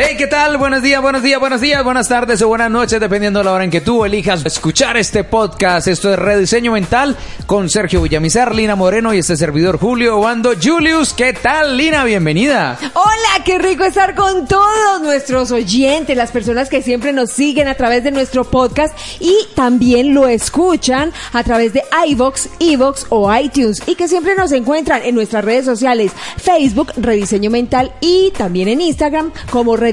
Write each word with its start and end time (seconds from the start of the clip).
Hey, 0.00 0.14
¿qué 0.16 0.28
tal? 0.28 0.58
Buenos 0.58 0.80
días, 0.80 1.02
buenos 1.02 1.24
días, 1.24 1.40
buenos 1.40 1.60
días, 1.60 1.82
buenas 1.82 2.06
tardes 2.06 2.40
o 2.40 2.46
buenas 2.46 2.70
noches, 2.70 3.00
dependiendo 3.00 3.40
de 3.40 3.44
la 3.46 3.52
hora 3.52 3.64
en 3.64 3.70
que 3.70 3.80
tú 3.80 4.04
elijas 4.04 4.46
escuchar 4.46 4.96
este 4.96 5.24
podcast. 5.24 5.88
Esto 5.88 6.12
es 6.12 6.16
Rediseño 6.16 6.70
Mental 6.70 7.16
con 7.46 7.68
Sergio 7.68 8.00
Villamizar, 8.00 8.54
Lina 8.54 8.76
Moreno 8.76 9.12
y 9.12 9.18
este 9.18 9.36
servidor 9.36 9.76
Julio 9.76 10.16
Obando. 10.18 10.52
Julius, 10.62 11.14
¿qué 11.14 11.32
tal, 11.32 11.76
Lina? 11.76 12.04
Bienvenida. 12.04 12.78
Hola, 12.94 13.44
qué 13.44 13.58
rico 13.58 13.82
estar 13.82 14.14
con 14.14 14.46
todos 14.46 15.02
nuestros 15.02 15.50
oyentes, 15.50 16.16
las 16.16 16.30
personas 16.30 16.68
que 16.68 16.80
siempre 16.80 17.12
nos 17.12 17.32
siguen 17.32 17.66
a 17.66 17.74
través 17.74 18.04
de 18.04 18.12
nuestro 18.12 18.44
podcast 18.44 18.96
y 19.18 19.34
también 19.56 20.14
lo 20.14 20.28
escuchan 20.28 21.12
a 21.32 21.42
través 21.42 21.72
de 21.72 21.82
iVox, 22.06 22.50
Evox 22.60 23.06
o 23.08 23.34
iTunes 23.34 23.82
y 23.84 23.96
que 23.96 24.06
siempre 24.06 24.36
nos 24.36 24.52
encuentran 24.52 25.02
en 25.02 25.16
nuestras 25.16 25.44
redes 25.44 25.64
sociales, 25.64 26.12
Facebook, 26.36 26.92
Rediseño 26.96 27.50
Mental 27.50 27.90
y 28.00 28.30
también 28.38 28.68
en 28.68 28.80
Instagram 28.80 29.32
como 29.50 29.74
Rediseño 29.74 29.87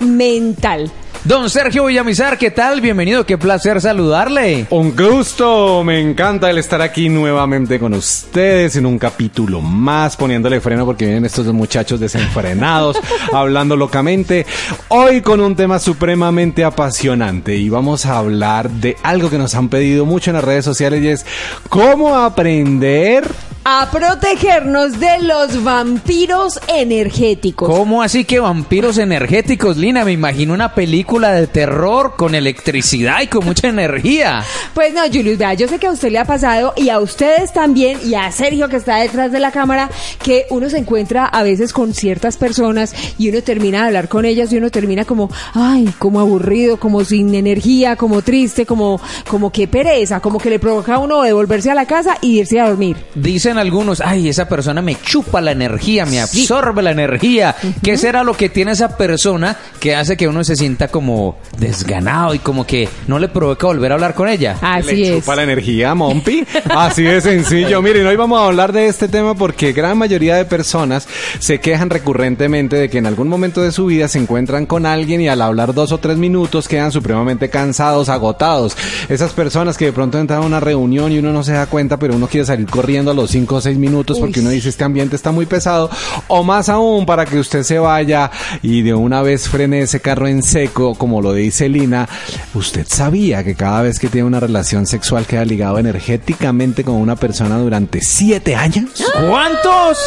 Mental. 0.00 0.90
Don 1.24 1.50
Sergio 1.50 1.84
Villamizar, 1.84 2.38
¿qué 2.38 2.50
tal? 2.50 2.80
Bienvenido, 2.80 3.26
qué 3.26 3.36
placer 3.36 3.80
saludarle. 3.80 4.66
Un 4.70 4.96
gusto, 4.96 5.82
me 5.84 6.00
encanta 6.00 6.48
el 6.48 6.56
estar 6.56 6.80
aquí 6.80 7.10
nuevamente 7.10 7.78
con 7.78 7.92
ustedes 7.92 8.76
en 8.76 8.86
un 8.86 8.98
capítulo 8.98 9.60
más, 9.60 10.16
poniéndole 10.16 10.60
freno 10.60 10.86
porque 10.86 11.04
vienen 11.04 11.26
estos 11.26 11.44
dos 11.44 11.54
muchachos 11.54 12.00
desenfrenados, 12.00 12.98
hablando 13.32 13.76
locamente. 13.76 14.46
Hoy 14.88 15.20
con 15.20 15.40
un 15.40 15.54
tema 15.56 15.78
supremamente 15.78 16.64
apasionante 16.64 17.56
y 17.56 17.68
vamos 17.68 18.06
a 18.06 18.18
hablar 18.18 18.70
de 18.70 18.96
algo 19.02 19.28
que 19.28 19.38
nos 19.38 19.54
han 19.54 19.68
pedido 19.68 20.06
mucho 20.06 20.30
en 20.30 20.36
las 20.36 20.44
redes 20.44 20.64
sociales 20.64 21.02
y 21.02 21.08
es 21.08 21.26
cómo 21.68 22.16
aprender 22.16 23.28
a 23.64 23.88
protegernos 23.90 24.98
de 24.98 25.22
los 25.22 25.62
vampiros 25.62 26.58
energéticos. 26.68 27.68
¿Cómo 27.68 28.02
así 28.02 28.24
que 28.24 28.40
vampiros 28.40 28.98
energéticos, 28.98 29.76
Lina? 29.76 30.04
Me 30.04 30.12
imagino 30.12 30.54
una 30.54 30.74
película 30.74 31.32
de 31.32 31.46
terror 31.46 32.14
con 32.16 32.34
electricidad 32.34 33.20
y 33.22 33.26
con 33.26 33.44
mucha 33.44 33.68
energía. 33.68 34.42
Pues 34.74 34.94
no, 34.94 35.02
Julius, 35.02 35.38
vea, 35.38 35.54
yo 35.54 35.68
sé 35.68 35.78
que 35.78 35.86
a 35.86 35.92
usted 35.92 36.10
le 36.10 36.18
ha 36.18 36.24
pasado 36.24 36.72
y 36.76 36.88
a 36.88 36.98
ustedes 36.98 37.52
también 37.52 37.98
y 38.04 38.14
a 38.14 38.30
Sergio 38.32 38.68
que 38.68 38.76
está 38.76 38.96
detrás 38.96 39.32
de 39.32 39.40
la 39.40 39.50
cámara 39.50 39.90
que 40.22 40.46
uno 40.50 40.70
se 40.70 40.78
encuentra 40.78 41.26
a 41.26 41.42
veces 41.42 41.72
con 41.72 41.92
ciertas 41.92 42.36
personas 42.36 42.94
y 43.18 43.28
uno 43.28 43.42
termina 43.42 43.82
de 43.82 43.86
hablar 43.88 44.08
con 44.08 44.24
ellas 44.24 44.52
y 44.52 44.56
uno 44.56 44.70
termina 44.70 45.04
como, 45.04 45.30
ay, 45.54 45.92
como 45.98 46.20
aburrido, 46.20 46.78
como 46.78 47.04
sin 47.04 47.34
energía, 47.34 47.96
como 47.96 48.22
triste, 48.22 48.64
como, 48.64 49.00
como 49.28 49.52
que 49.52 49.68
pereza, 49.68 50.20
como 50.20 50.38
que 50.38 50.50
le 50.50 50.58
provoca 50.58 50.94
a 50.94 50.98
uno 50.98 51.22
devolverse 51.22 51.70
a 51.70 51.74
la 51.74 51.86
casa 51.86 52.16
y 52.20 52.38
irse 52.38 52.60
a 52.60 52.68
dormir. 52.68 52.96
Dicen 53.14 53.57
algunos, 53.58 54.00
ay, 54.00 54.28
esa 54.28 54.48
persona 54.48 54.82
me 54.82 54.96
chupa 55.00 55.40
la 55.40 55.52
energía, 55.52 56.06
me 56.06 56.20
absorbe 56.20 56.82
la 56.82 56.90
energía. 56.90 57.54
¿Qué 57.82 57.96
será 57.96 58.24
lo 58.24 58.34
que 58.34 58.48
tiene 58.48 58.72
esa 58.72 58.96
persona 58.96 59.56
que 59.80 59.94
hace 59.94 60.16
que 60.16 60.28
uno 60.28 60.44
se 60.44 60.56
sienta 60.56 60.88
como 60.88 61.38
desganado 61.58 62.34
y 62.34 62.38
como 62.38 62.66
que 62.66 62.88
no 63.06 63.18
le 63.18 63.28
provoca 63.28 63.66
volver 63.66 63.92
a 63.92 63.94
hablar 63.94 64.14
con 64.14 64.28
ella? 64.28 64.56
Así 64.60 64.96
le 64.96 65.08
es. 65.08 65.20
chupa 65.20 65.36
la 65.36 65.42
energía, 65.42 65.94
Mompi. 65.94 66.44
Así 66.70 67.02
de 67.02 67.20
sencillo. 67.20 67.82
Miren, 67.82 68.06
hoy 68.06 68.16
vamos 68.16 68.40
a 68.40 68.46
hablar 68.46 68.72
de 68.72 68.86
este 68.86 69.08
tema 69.08 69.34
porque 69.34 69.72
gran 69.72 69.98
mayoría 69.98 70.36
de 70.36 70.44
personas 70.44 71.08
se 71.38 71.60
quejan 71.60 71.90
recurrentemente 71.90 72.76
de 72.76 72.88
que 72.88 72.98
en 72.98 73.06
algún 73.06 73.28
momento 73.28 73.62
de 73.62 73.72
su 73.72 73.86
vida 73.86 74.08
se 74.08 74.18
encuentran 74.18 74.66
con 74.66 74.86
alguien 74.86 75.20
y 75.20 75.28
al 75.28 75.42
hablar 75.42 75.74
dos 75.74 75.92
o 75.92 75.98
tres 75.98 76.16
minutos 76.16 76.68
quedan 76.68 76.92
supremamente 76.92 77.50
cansados, 77.50 78.08
agotados. 78.08 78.76
Esas 79.08 79.32
personas 79.32 79.76
que 79.76 79.86
de 79.86 79.92
pronto 79.92 80.18
entran 80.18 80.42
a 80.42 80.46
una 80.46 80.60
reunión 80.60 81.12
y 81.12 81.18
uno 81.18 81.32
no 81.32 81.42
se 81.42 81.52
da 81.52 81.66
cuenta, 81.66 81.98
pero 81.98 82.14
uno 82.14 82.28
quiere 82.28 82.46
salir 82.46 82.66
corriendo 82.66 83.10
a 83.10 83.14
los 83.14 83.34
cinco 83.38 83.56
o 83.56 83.60
seis 83.60 83.78
minutos 83.78 84.18
porque 84.18 84.40
Uy. 84.40 84.46
uno 84.46 84.50
dice 84.50 84.68
este 84.68 84.82
ambiente 84.82 85.14
está 85.14 85.30
muy 85.30 85.46
pesado. 85.46 85.90
O 86.26 86.42
más 86.42 86.68
aún 86.68 87.06
para 87.06 87.24
que 87.24 87.38
usted 87.38 87.62
se 87.62 87.78
vaya 87.78 88.30
y 88.62 88.82
de 88.82 88.94
una 88.94 89.22
vez 89.22 89.48
frene 89.48 89.82
ese 89.82 90.00
carro 90.00 90.26
en 90.26 90.42
seco, 90.42 90.94
como 90.96 91.22
lo 91.22 91.32
dice 91.32 91.68
Lina. 91.68 92.08
Usted 92.54 92.86
sabía 92.88 93.44
que 93.44 93.54
cada 93.54 93.82
vez 93.82 93.98
que 93.98 94.08
tiene 94.08 94.26
una 94.26 94.40
relación 94.40 94.86
sexual 94.86 95.24
queda 95.26 95.44
ligado 95.44 95.78
energéticamente 95.78 96.82
con 96.82 96.96
una 96.96 97.14
persona 97.14 97.58
durante 97.58 98.00
siete 98.00 98.56
años. 98.56 99.04
¿Cuántos? 99.28 99.98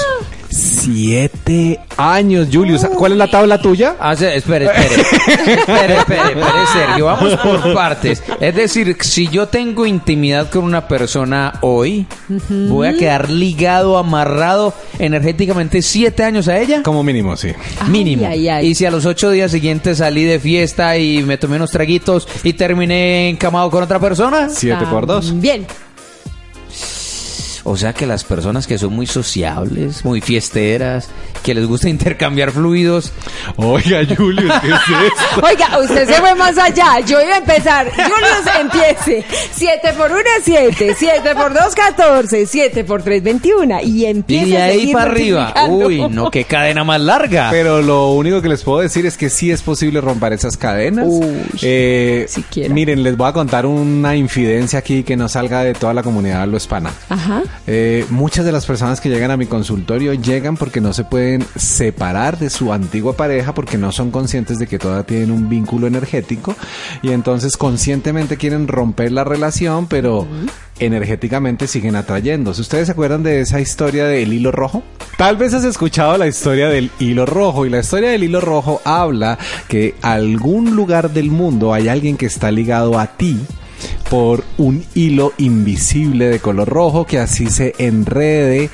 Siete 0.52 1.80
años, 1.98 2.48
Julius. 2.52 2.86
¿Cuál 2.98 3.14
es 3.14 3.18
la 3.18 3.28
tabla 3.30 3.58
tuya? 3.62 3.96
Ah, 4.00 4.16
se- 4.16 4.36
espere, 4.36 4.66
espere. 4.66 5.02
espere, 5.02 5.94
espere, 5.98 6.20
espere, 6.30 6.68
Sergio. 6.74 7.06
Vamos 7.06 7.36
por 7.38 7.74
partes. 7.74 8.22
Es 8.40 8.56
decir, 8.56 8.98
si 9.02 9.28
yo 9.30 9.48
tengo 9.48 9.86
intimidad 9.86 10.50
con 10.50 10.64
una 10.64 10.88
persona 10.88 11.54
hoy, 11.62 12.06
voy 12.50 12.88
a 12.88 12.94
quedar 12.98 13.30
ligado, 13.30 13.98
amarrado 13.98 14.74
energéticamente 15.00 15.82
siete 15.82 16.24
años 16.24 16.48
a 16.48 16.60
ella. 16.60 16.84
Como 16.84 17.04
mínimo, 17.04 17.38
sí. 17.38 17.50
Mínimo. 17.88 18.26
Ay, 18.28 18.48
ay, 18.48 18.50
ay. 18.50 18.68
Y 18.68 18.76
si 18.76 18.86
a 18.86 18.92
los 18.92 19.06
ocho 19.06 19.30
días 19.32 19.52
siguientes 19.52 20.00
salí 20.00 20.24
de 20.24 20.40
fiesta 20.40 20.98
y 20.98 21.24
me 21.24 21.38
tomé 21.38 21.56
unos 21.56 21.72
traguitos 21.72 22.28
y 22.44 22.54
terminé 22.54 23.30
encamado 23.30 23.70
con 23.72 23.84
otra 23.84 24.00
persona. 24.00 24.50
Siete 24.50 24.86
por 24.92 25.06
dos. 25.06 25.40
Bien. 25.40 25.66
O 27.64 27.78
sea 27.78 27.94
que 27.94 28.08
las 28.08 28.24
personas 28.24 28.66
que 28.68 28.78
son 28.78 28.94
muy 28.94 29.06
sociables, 29.08 30.04
muy 30.04 30.20
fiesteras, 30.22 31.10
que 31.44 31.54
les 31.54 31.66
gusta 31.68 31.90
intercambiar 31.96 32.52
fluidos, 32.52 33.12
Oiga, 33.58 34.00
Julius, 34.16 34.52
¿qué 34.62 34.68
es 34.70 34.74
esto? 35.06 35.46
Oiga, 35.46 35.80
usted 35.80 36.08
se 36.08 36.14
fue 36.22 36.36
más 36.36 36.58
allá. 36.58 37.00
Yo 37.02 37.22
iba 37.22 37.36
a 37.36 37.38
empezar. 37.38 37.88
Julius, 37.92 38.56
empiece. 38.60 39.26
7 39.54 39.94
por 39.98 40.12
1 40.12 40.20
es 40.40 40.44
7. 40.46 40.96
7 40.98 41.36
por 41.36 41.54
2, 41.54 41.76
14. 41.76 42.46
7 42.46 42.84
por 42.84 43.04
3, 43.04 43.22
21. 43.24 43.82
Y 43.84 44.06
empiece 44.06 44.48
y 44.48 44.52
de 44.52 44.62
ahí 44.62 44.94
para 44.94 45.12
arriba. 45.12 45.54
Uy, 45.70 46.08
no, 46.10 46.32
qué 46.32 46.44
cadena 46.46 46.84
más 46.84 47.00
larga. 47.02 47.50
Pero 47.52 47.82
lo 47.82 48.12
único 48.12 48.42
que 48.42 48.50
les 48.50 48.64
puedo 48.64 48.80
decir 48.80 49.06
es 49.06 49.18
que 49.18 49.30
sí 49.30 49.52
es 49.52 49.62
posible 49.62 50.02
romper 50.02 50.34
esas 50.34 50.58
cadenas. 50.58 51.06
Uy, 51.08 51.42
Eh, 51.62 52.26
siquiera. 52.28 52.74
miren, 52.74 53.04
les 53.04 53.16
voy 53.18 53.28
a 53.30 53.34
contar 53.34 53.66
una 53.66 54.16
infidencia 54.16 54.80
aquí 54.80 55.04
que 55.04 55.16
no 55.16 55.30
salga 55.30 55.64
de 55.64 55.74
toda 55.74 55.94
la 55.94 56.04
comunidad 56.04 56.48
lo 56.48 56.58
hispana. 56.58 56.92
Ajá. 57.10 57.44
Eh, 57.68 58.06
muchas 58.10 58.44
de 58.44 58.52
las 58.52 58.66
personas 58.66 59.00
que 59.00 59.10
llegan 59.10 59.30
a 59.30 59.38
mi 59.38 59.46
consultorio 59.46 60.14
llegan 60.14 60.58
porque 60.58 60.82
no 60.82 60.94
se 60.94 61.04
pueden 61.04 61.46
separar 61.56 62.40
de 62.40 62.50
su 62.50 62.74
antigua 62.74 63.16
pareja 63.16 63.54
porque 63.54 63.78
no 63.78 63.92
son 63.92 64.10
conscientes 64.10 64.58
de 64.58 64.66
que 64.66 64.80
todavía 64.80 65.06
tienen 65.06 65.32
un 65.32 65.48
vínculo 65.48 65.86
energético 65.86 66.56
y 67.04 67.12
entonces 67.12 67.58
conscientemente 67.58 68.38
quieren 68.38 68.68
romper 68.68 69.12
la 69.12 69.24
relación, 69.24 69.88
pero 69.88 70.28
energéticamente 70.80 71.68
siguen 71.68 71.96
atrayéndose. 71.96 72.62
¿Ustedes 72.62 72.88
se 72.88 72.94
acuerdan 72.94 73.22
de 73.22 73.42
esa 73.42 73.62
historia 73.62 74.06
del 74.08 74.34
hilo 74.34 74.52
rojo? 74.52 74.84
Tal 75.18 75.38
vez 75.38 75.54
has 75.54 75.64
escuchado 75.64 76.18
la 76.18 76.28
historia 76.28 76.68
del 76.68 76.90
hilo 77.00 77.28
rojo 77.28 77.68
y 77.68 77.70
la 77.70 77.80
historia 77.80 78.10
del 78.10 78.24
hilo 78.24 78.42
rojo 78.42 78.82
habla 78.84 79.38
que 79.68 79.94
algún 80.02 80.76
lugar 80.76 81.12
del 81.12 81.30
mundo 81.30 81.74
hay 81.74 81.88
alguien 81.88 82.18
que 82.18 82.26
está 82.26 82.50
ligado 82.50 82.98
a 82.98 83.06
ti 83.06 83.40
por 84.10 84.44
un 84.58 84.84
hilo 84.96 85.34
invisible 85.38 86.28
de 86.28 86.40
color 86.40 86.68
rojo 86.68 87.06
que 87.06 87.20
así 87.20 87.50
se 87.50 87.74
enrede 87.78 88.70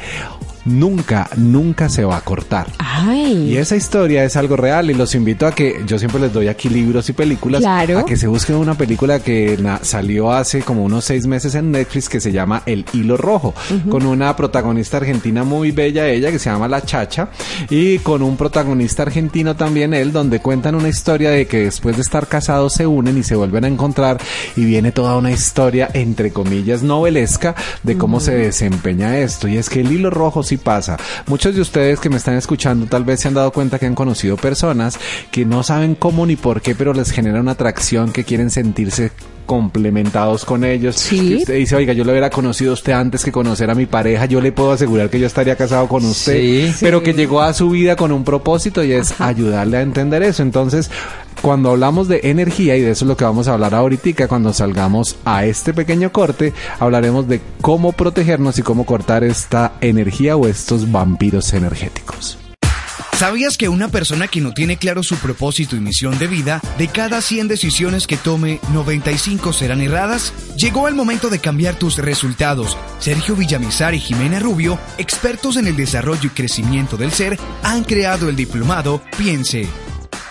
nunca, 0.67 1.29
nunca 1.38 1.89
se 1.89 2.03
va 2.03 2.17
a 2.17 2.22
cortar. 2.22 2.67
Ay. 2.78 3.51
Y 3.53 3.57
esa 3.57 3.75
historia 3.75 4.23
es 4.23 4.35
algo 4.38 4.55
real 4.55 4.91
y 4.91 4.94
los 4.94 5.16
invito 5.16 5.47
a 5.47 5.51
que 5.53 5.81
yo 5.88 5.97
siempre 5.97 6.19
les 6.22 6.33
doy 6.33 6.47
aquí 6.47 6.69
libros 6.69 7.09
y 7.09 7.13
películas 7.13 7.61
Claro. 7.61 8.00
a 8.00 8.05
que 8.05 8.17
se 8.17 8.28
busquen 8.28 8.55
una 8.57 8.75
película 8.75 9.19
que 9.19 9.57
salió 9.81 10.31
hace 10.31 10.61
como 10.61 10.83
unos 10.83 11.06
seis 11.06 11.25
meses 11.27 11.56
en 11.56 11.72
Netflix 11.72 12.09
que 12.09 12.19
se 12.19 12.31
llama 12.31 12.63
El 12.66 12.86
Hilo 12.94 13.18
Rojo 13.18 13.53
con 13.89 14.06
una 14.06 14.36
protagonista 14.36 14.97
argentina 14.97 15.44
muy 15.44 15.71
bella 15.71 16.07
ella 16.07 16.31
que 16.31 16.39
se 16.39 16.50
llama 16.50 16.68
La 16.68 16.81
Chacha 16.83 17.30
y 17.69 18.00
con 18.00 18.21
un 18.21 18.38
protagonista 18.38 19.03
argentino 19.03 19.56
también 19.56 19.94
él 19.94 20.12
donde 20.12 20.39
cuentan 20.39 20.75
una 20.75 20.89
historia 20.89 21.31
de 21.31 21.47
que 21.47 21.63
después 21.65 21.95
de 21.95 22.01
estar 22.01 22.27
casados 22.27 22.74
se 22.74 22.86
unen 22.88 23.18
y 23.18 23.24
se 23.24 23.36
vuelven 23.36 23.65
a 23.65 23.68
encontrar 23.68 24.18
y 24.56 24.65
viene 24.65 24.91
toda 24.91 25.18
una 25.18 25.31
historia 25.31 25.89
entre 25.94 26.31
comillas 26.31 26.83
novelesca 26.83 27.56
de 27.83 27.97
cómo 27.97 28.19
se 28.19 28.33
desempeña 28.36 29.18
esto 29.19 29.47
y 29.47 29.57
es 29.57 29.69
que 29.69 29.81
el 29.81 29.91
hilo 29.91 30.09
rojo 30.09 30.44
sí 30.44 30.56
pasa. 30.57 30.98
Muchos 31.27 31.56
de 31.56 31.62
ustedes 31.62 32.00
que 32.00 32.09
me 32.09 32.18
están 32.18 32.36
escuchando 32.36 32.86
tal 32.86 33.04
vez 33.04 33.21
se 33.21 33.27
han 33.27 33.33
dado 33.33 33.51
cuenta 33.51 33.80
que 33.80 33.86
han 33.86 33.95
conocido 33.95 34.38
personas 34.38 35.00
que 35.31 35.45
no 35.45 35.63
saben 35.63 35.95
cómo 35.95 36.25
ni 36.25 36.36
por 36.36 36.62
qué, 36.62 36.75
pero 36.75 36.94
les 36.94 37.12
genera 37.12 37.39
una 37.39 37.51
atracción 37.51 38.12
que 38.12 38.24
quieren 38.24 38.50
sentirse 38.50 39.12
complementados 39.47 40.45
con 40.45 40.63
ellos. 40.63 40.95
Sí. 40.97 41.29
Que 41.29 41.35
usted 41.38 41.55
dice, 41.55 41.75
oiga, 41.75 41.94
yo 41.94 42.03
lo 42.03 42.11
hubiera 42.11 42.29
conocido 42.29 42.71
a 42.71 42.73
usted 42.75 42.94
antes 42.94 43.25
que 43.25 43.31
conocer 43.31 43.71
a 43.71 43.75
mi 43.75 43.88
pareja, 43.88 44.25
yo 44.25 44.39
le 44.39 44.51
puedo 44.51 44.71
asegurar 44.71 45.09
que 45.09 45.19
yo 45.19 45.25
estaría 45.25 45.55
casado 45.55 45.88
con 45.88 46.05
usted. 46.05 46.39
Sí. 46.39 46.73
Pero 46.79 47.01
que 47.01 47.13
llegó 47.13 47.41
a 47.41 47.53
su 47.53 47.71
vida 47.71 47.95
con 47.95 48.11
un 48.11 48.23
propósito 48.23 48.83
y 48.83 48.91
es 48.91 49.19
ayudarle 49.19 49.77
a 49.77 49.81
entender 49.81 50.21
eso. 50.21 50.44
Entonces, 50.44 50.91
cuando 51.41 51.71
hablamos 51.71 52.07
de 52.07 52.21
energía, 52.23 52.75
y 52.77 52.81
de 52.81 52.91
eso 52.91 53.05
es 53.05 53.09
lo 53.09 53.17
que 53.17 53.23
vamos 53.23 53.47
a 53.47 53.53
hablar 53.53 53.73
ahorita, 53.73 54.27
cuando 54.27 54.53
salgamos 54.53 55.15
a 55.25 55.45
este 55.45 55.73
pequeño 55.73 56.11
corte, 56.11 56.53
hablaremos 56.79 57.27
de 57.27 57.41
cómo 57.61 57.93
protegernos 57.93 58.59
y 58.59 58.61
cómo 58.61 58.85
cortar 58.85 59.23
esta 59.23 59.73
energía 59.81 60.35
o 60.35 60.47
estos 60.47 60.91
vampiros 60.91 61.53
energéticos. 61.53 62.38
¿Sabías 63.13 63.57
que 63.57 63.69
una 63.69 63.89
persona 63.89 64.27
que 64.27 64.41
no 64.41 64.53
tiene 64.53 64.77
claro 64.77 65.01
su 65.03 65.15
propósito 65.15 65.75
y 65.75 65.79
misión 65.79 66.19
de 66.19 66.27
vida, 66.27 66.61
de 66.77 66.88
cada 66.88 67.21
100 67.21 67.47
decisiones 67.47 68.05
que 68.05 68.17
tome, 68.17 68.59
95 68.73 69.53
serán 69.53 69.81
erradas? 69.81 70.33
Llegó 70.55 70.88
el 70.88 70.95
momento 70.95 71.29
de 71.29 71.39
cambiar 71.39 71.79
tus 71.79 71.97
resultados. 71.97 72.77
Sergio 72.99 73.35
Villamizar 73.35 73.95
y 73.95 73.99
Jimena 73.99 74.39
Rubio, 74.39 74.79
expertos 74.97 75.57
en 75.57 75.67
el 75.67 75.75
desarrollo 75.75 76.27
y 76.27 76.29
crecimiento 76.29 76.97
del 76.97 77.11
ser, 77.11 77.39
han 77.63 77.83
creado 77.83 78.29
el 78.29 78.35
diplomado 78.35 79.01
Piense. 79.17 79.67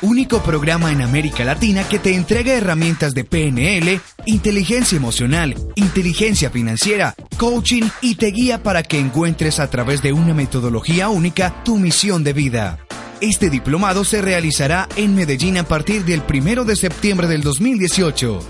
Único 0.02 0.42
programa 0.42 0.92
en 0.92 1.00
América 1.00 1.42
Latina 1.44 1.82
que 1.88 1.98
te 1.98 2.14
entrega 2.14 2.52
herramientas 2.52 3.14
de 3.14 3.24
PNL, 3.24 4.00
inteligencia 4.26 4.96
emocional, 4.96 5.54
inteligencia 5.76 6.50
financiera, 6.50 7.14
coaching 7.38 7.84
y 8.00 8.16
te 8.16 8.26
guía 8.26 8.62
para 8.62 8.82
que 8.82 8.98
encuentres 8.98 9.60
a 9.60 9.70
través 9.70 10.02
de 10.02 10.12
una 10.12 10.34
metodología 10.34 11.08
única 11.08 11.62
tu 11.64 11.76
misión 11.76 12.24
de 12.24 12.32
vida. 12.32 12.78
Este 13.20 13.48
diplomado 13.48 14.04
se 14.04 14.20
realizará 14.20 14.88
en 14.96 15.14
Medellín 15.14 15.56
a 15.56 15.62
partir 15.62 16.04
del 16.04 16.22
1 16.28 16.64
de 16.64 16.76
septiembre 16.76 17.28
del 17.28 17.42
2018. 17.42 18.40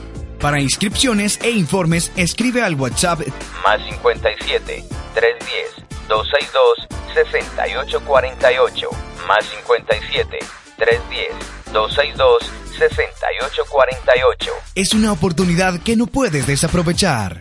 Para 0.41 0.61
inscripciones 0.61 1.39
e 1.43 1.51
informes, 1.51 2.11
escribe 2.17 2.63
al 2.63 2.75
WhatsApp 2.75 3.21
más 3.65 3.81
57 3.89 4.85
310 5.15 6.09
262 6.09 6.89
6848 7.15 8.91
más 9.29 9.45
57 9.47 10.39
310 10.77 11.56
262 11.73 12.51
6848 12.79 14.53
Es 14.75 14.93
una 14.95 15.13
oportunidad 15.13 15.81
que 15.81 15.97
no 15.97 16.07
puedes 16.07 16.47
desaprovechar. 16.47 17.41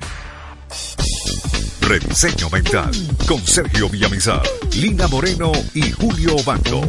Rediseño 1.82 2.50
Mental 2.50 2.92
con 3.28 3.46
Sergio 3.46 3.90
Villamizar, 3.90 4.42
Lina 4.76 5.08
Moreno 5.08 5.52
y 5.74 5.92
Julio 5.92 6.36
Bando. 6.44 6.82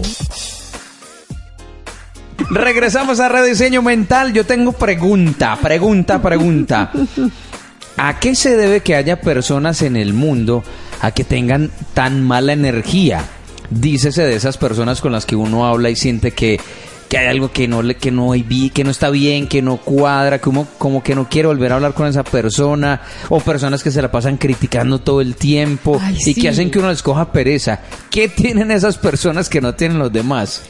Regresamos 2.51 3.21
a 3.21 3.29
Rediseño 3.29 3.83
Mental. 3.83 4.33
Yo 4.33 4.47
tengo 4.47 4.73
pregunta, 4.73 5.59
pregunta, 5.61 6.23
pregunta. 6.23 6.93
¿A 7.97 8.19
qué 8.21 8.35
se 8.35 8.57
debe 8.57 8.81
que 8.81 8.95
haya 8.95 9.21
personas 9.21 9.83
en 9.83 9.97
el 9.97 10.13
mundo 10.13 10.63
a 11.01 11.11
que 11.11 11.25
tengan 11.25 11.71
tan 11.93 12.23
mala 12.23 12.53
energía? 12.53 13.25
Dícese 13.71 14.23
de 14.23 14.37
esas 14.37 14.59
personas 14.59 15.01
con 15.01 15.13
las 15.13 15.27
que 15.27 15.35
uno 15.35 15.67
habla 15.67 15.91
y 15.91 15.97
siente 15.97 16.31
que, 16.31 16.61
que 17.09 17.19
hay 17.19 17.27
algo 17.29 17.53
que 17.53 17.69
no 17.69 17.83
le, 17.83 17.95
que 17.97 18.11
no 18.11 18.33
hay 18.33 18.43
vi- 18.43 18.71
que 18.71 18.83
no 18.85 18.91
está 18.91 19.11
bien, 19.11 19.47
que 19.47 19.63
no 19.63 19.77
cuadra, 19.77 20.41
como, 20.41 20.67
como 20.79 21.03
que 21.03 21.15
no 21.15 21.29
quiere 21.29 21.49
volver 21.49 21.73
a 21.73 21.77
hablar 21.77 21.95
con 21.95 22.07
esa 22.09 22.25
persona, 22.25 23.01
o 23.29 23.39
personas 23.41 23.83
que 23.83 23.91
se 23.91 24.03
la 24.03 24.11
pasan 24.11 24.37
criticando 24.37 24.99
todo 25.01 25.21
el 25.21 25.37
tiempo 25.37 25.99
Ay, 26.03 26.17
y 26.19 26.21
sí. 26.21 26.35
que 26.35 26.49
hacen 26.49 26.71
que 26.71 26.79
uno 26.79 26.89
les 26.91 27.03
coja 27.03 27.31
pereza. 27.33 27.81
¿Qué 28.11 28.29
tienen 28.29 28.71
esas 28.71 28.99
personas 28.99 29.49
que 29.49 29.61
no 29.61 29.75
tienen 29.75 29.99
los 29.99 30.13
demás? 30.13 30.63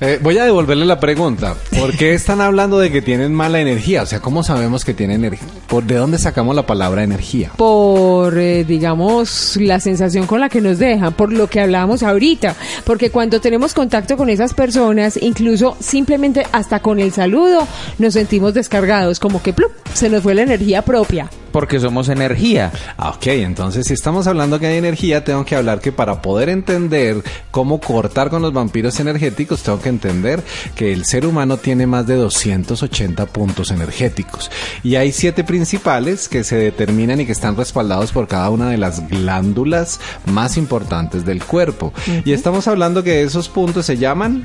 Eh, 0.00 0.18
voy 0.22 0.38
a 0.38 0.44
devolverle 0.44 0.86
la 0.86 1.00
pregunta. 1.00 1.54
¿Por 1.78 1.96
qué 1.96 2.14
están 2.14 2.40
hablando 2.40 2.78
de 2.78 2.90
que 2.92 3.02
tienen 3.02 3.34
mala 3.34 3.60
energía? 3.60 4.02
O 4.02 4.06
sea, 4.06 4.20
¿cómo 4.20 4.42
sabemos 4.44 4.84
que 4.84 4.94
tienen 4.94 5.24
energía? 5.24 5.48
¿Por 5.66 5.84
de 5.84 5.96
dónde 5.96 6.18
sacamos 6.18 6.54
la 6.54 6.66
palabra 6.66 7.02
energía? 7.02 7.52
por, 7.56 8.38
eh, 8.38 8.64
digamos, 8.64 9.56
la 9.56 9.80
sensación 9.80 10.26
con 10.26 10.40
la 10.40 10.48
que 10.48 10.60
nos 10.60 10.78
dejan, 10.78 11.12
por 11.14 11.32
lo 11.32 11.48
que 11.48 11.60
hablábamos 11.60 12.02
ahorita, 12.02 12.54
porque 12.84 13.10
cuando 13.10 13.40
tenemos 13.40 13.74
contacto 13.74 14.16
con 14.16 14.28
esas 14.28 14.54
personas, 14.54 15.18
incluso 15.20 15.76
simplemente 15.80 16.46
hasta 16.52 16.80
con 16.80 16.98
el 17.00 17.12
saludo, 17.12 17.66
nos 17.98 18.14
sentimos 18.14 18.54
descargados, 18.54 19.18
como 19.18 19.42
que 19.42 19.52
¡plup! 19.52 19.72
se 19.94 20.08
nos 20.08 20.22
fue 20.22 20.34
la 20.34 20.42
energía 20.42 20.82
propia. 20.82 21.28
Porque 21.52 21.80
somos 21.80 22.08
energía. 22.08 22.72
Ah, 22.96 23.10
Ok, 23.18 23.26
entonces 23.28 23.86
si 23.86 23.94
estamos 23.94 24.26
hablando 24.26 24.60
que 24.60 24.66
hay 24.66 24.76
energía, 24.76 25.24
tengo 25.24 25.44
que 25.44 25.56
hablar 25.56 25.80
que 25.80 25.90
para 25.90 26.22
poder 26.22 26.48
entender 26.48 27.22
cómo 27.50 27.80
cortar 27.80 28.30
con 28.30 28.42
los 28.42 28.52
vampiros 28.52 29.00
energéticos, 29.00 29.62
tengo 29.62 29.80
que 29.80 29.88
entender 29.88 30.42
que 30.76 30.92
el 30.92 31.04
ser 31.04 31.26
humano 31.26 31.56
tiene 31.56 31.86
más 31.86 32.06
de 32.06 32.14
280 32.14 33.26
puntos 33.26 33.70
energéticos. 33.70 34.50
Y 34.84 34.94
hay 34.96 35.10
siete 35.10 35.42
principales 35.42 36.28
que 36.28 36.44
se 36.44 36.56
determinan 36.56 37.20
y 37.20 37.26
que 37.26 37.32
están 37.32 37.56
respaldados 37.56 38.12
por 38.12 38.28
cada 38.28 38.50
una 38.50 38.70
de 38.70 38.78
las 38.78 39.08
glándulas 39.08 39.98
más 40.26 40.56
importantes 40.56 41.24
del 41.24 41.42
cuerpo. 41.42 41.92
Y 42.24 42.32
estamos 42.32 42.68
hablando 42.68 43.02
que 43.02 43.22
esos 43.22 43.48
puntos 43.48 43.86
se 43.86 43.96
llaman 43.96 44.44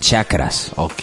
Chakras. 0.00 0.72
Ok. 0.76 1.02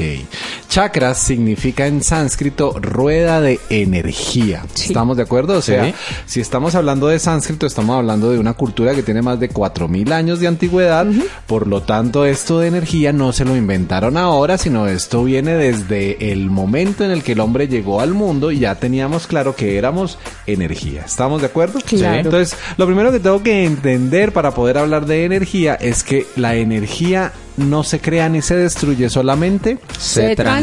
Chakras 0.72 1.18
significa 1.18 1.86
en 1.86 2.02
sánscrito 2.02 2.80
rueda 2.80 3.42
de 3.42 3.60
energía. 3.70 4.64
Sí. 4.74 4.88
¿Estamos 4.88 5.18
de 5.18 5.24
acuerdo? 5.24 5.58
O 5.58 5.62
sea, 5.62 5.84
Sí. 5.84 5.94
si 6.26 6.40
estamos 6.40 6.76
hablando 6.76 7.10
de 7.10 7.20
sánscrito, 7.20 7.66
estamos 7.68 7.98
hablando 7.98 8.32
de 8.32 8.40
una 8.40 8.54
cultura 8.54 8.96
que 8.96 9.04
tiene 9.04 9.22
más 9.22 9.38
de 9.38 9.50
4000 9.50 10.14
años 10.14 10.40
de 10.40 10.48
antigüedad. 10.48 11.06
Por 11.46 11.68
lo 11.68 11.82
tanto, 11.82 12.26
esto 12.26 12.60
de 12.60 12.70
energía 12.70 13.12
no 13.12 13.34
se 13.34 13.44
lo 13.44 13.58
inventaron 13.58 14.16
ahora, 14.16 14.58
sino 14.58 14.88
esto 14.88 15.26
viene 15.26 15.56
desde 15.56 16.32
el 16.32 16.50
momento 16.50 17.04
en 17.04 17.12
el 17.12 17.22
que 17.22 17.34
el 17.34 17.42
hombre 17.42 17.68
llegó 17.68 18.00
al 18.00 18.14
mundo 18.14 18.50
y 18.50 18.60
ya 18.60 18.76
teníamos 18.76 19.28
claro 19.28 19.54
que 19.54 19.78
éramos 19.78 20.20
energía. 20.48 21.04
¿Estamos 21.06 21.42
de 21.42 21.48
acuerdo? 21.48 21.80
Claro. 21.86 22.16
Entonces, 22.16 22.58
lo 22.78 22.86
primero 22.86 23.12
que 23.12 23.20
tengo 23.20 23.44
que 23.44 23.66
entender 23.66 24.32
para 24.32 24.52
poder 24.52 24.78
hablar 24.78 25.06
de 25.06 25.26
energía 25.26 25.76
es 25.76 26.02
que 26.04 26.26
la 26.38 26.56
energía 26.56 27.34
no 27.58 27.84
se 27.84 28.00
crea 28.00 28.30
ni 28.30 28.42
se 28.42 28.56
destruye 28.56 29.10
solamente. 29.10 29.78
Se 30.00 30.36
transforma. 30.38 30.61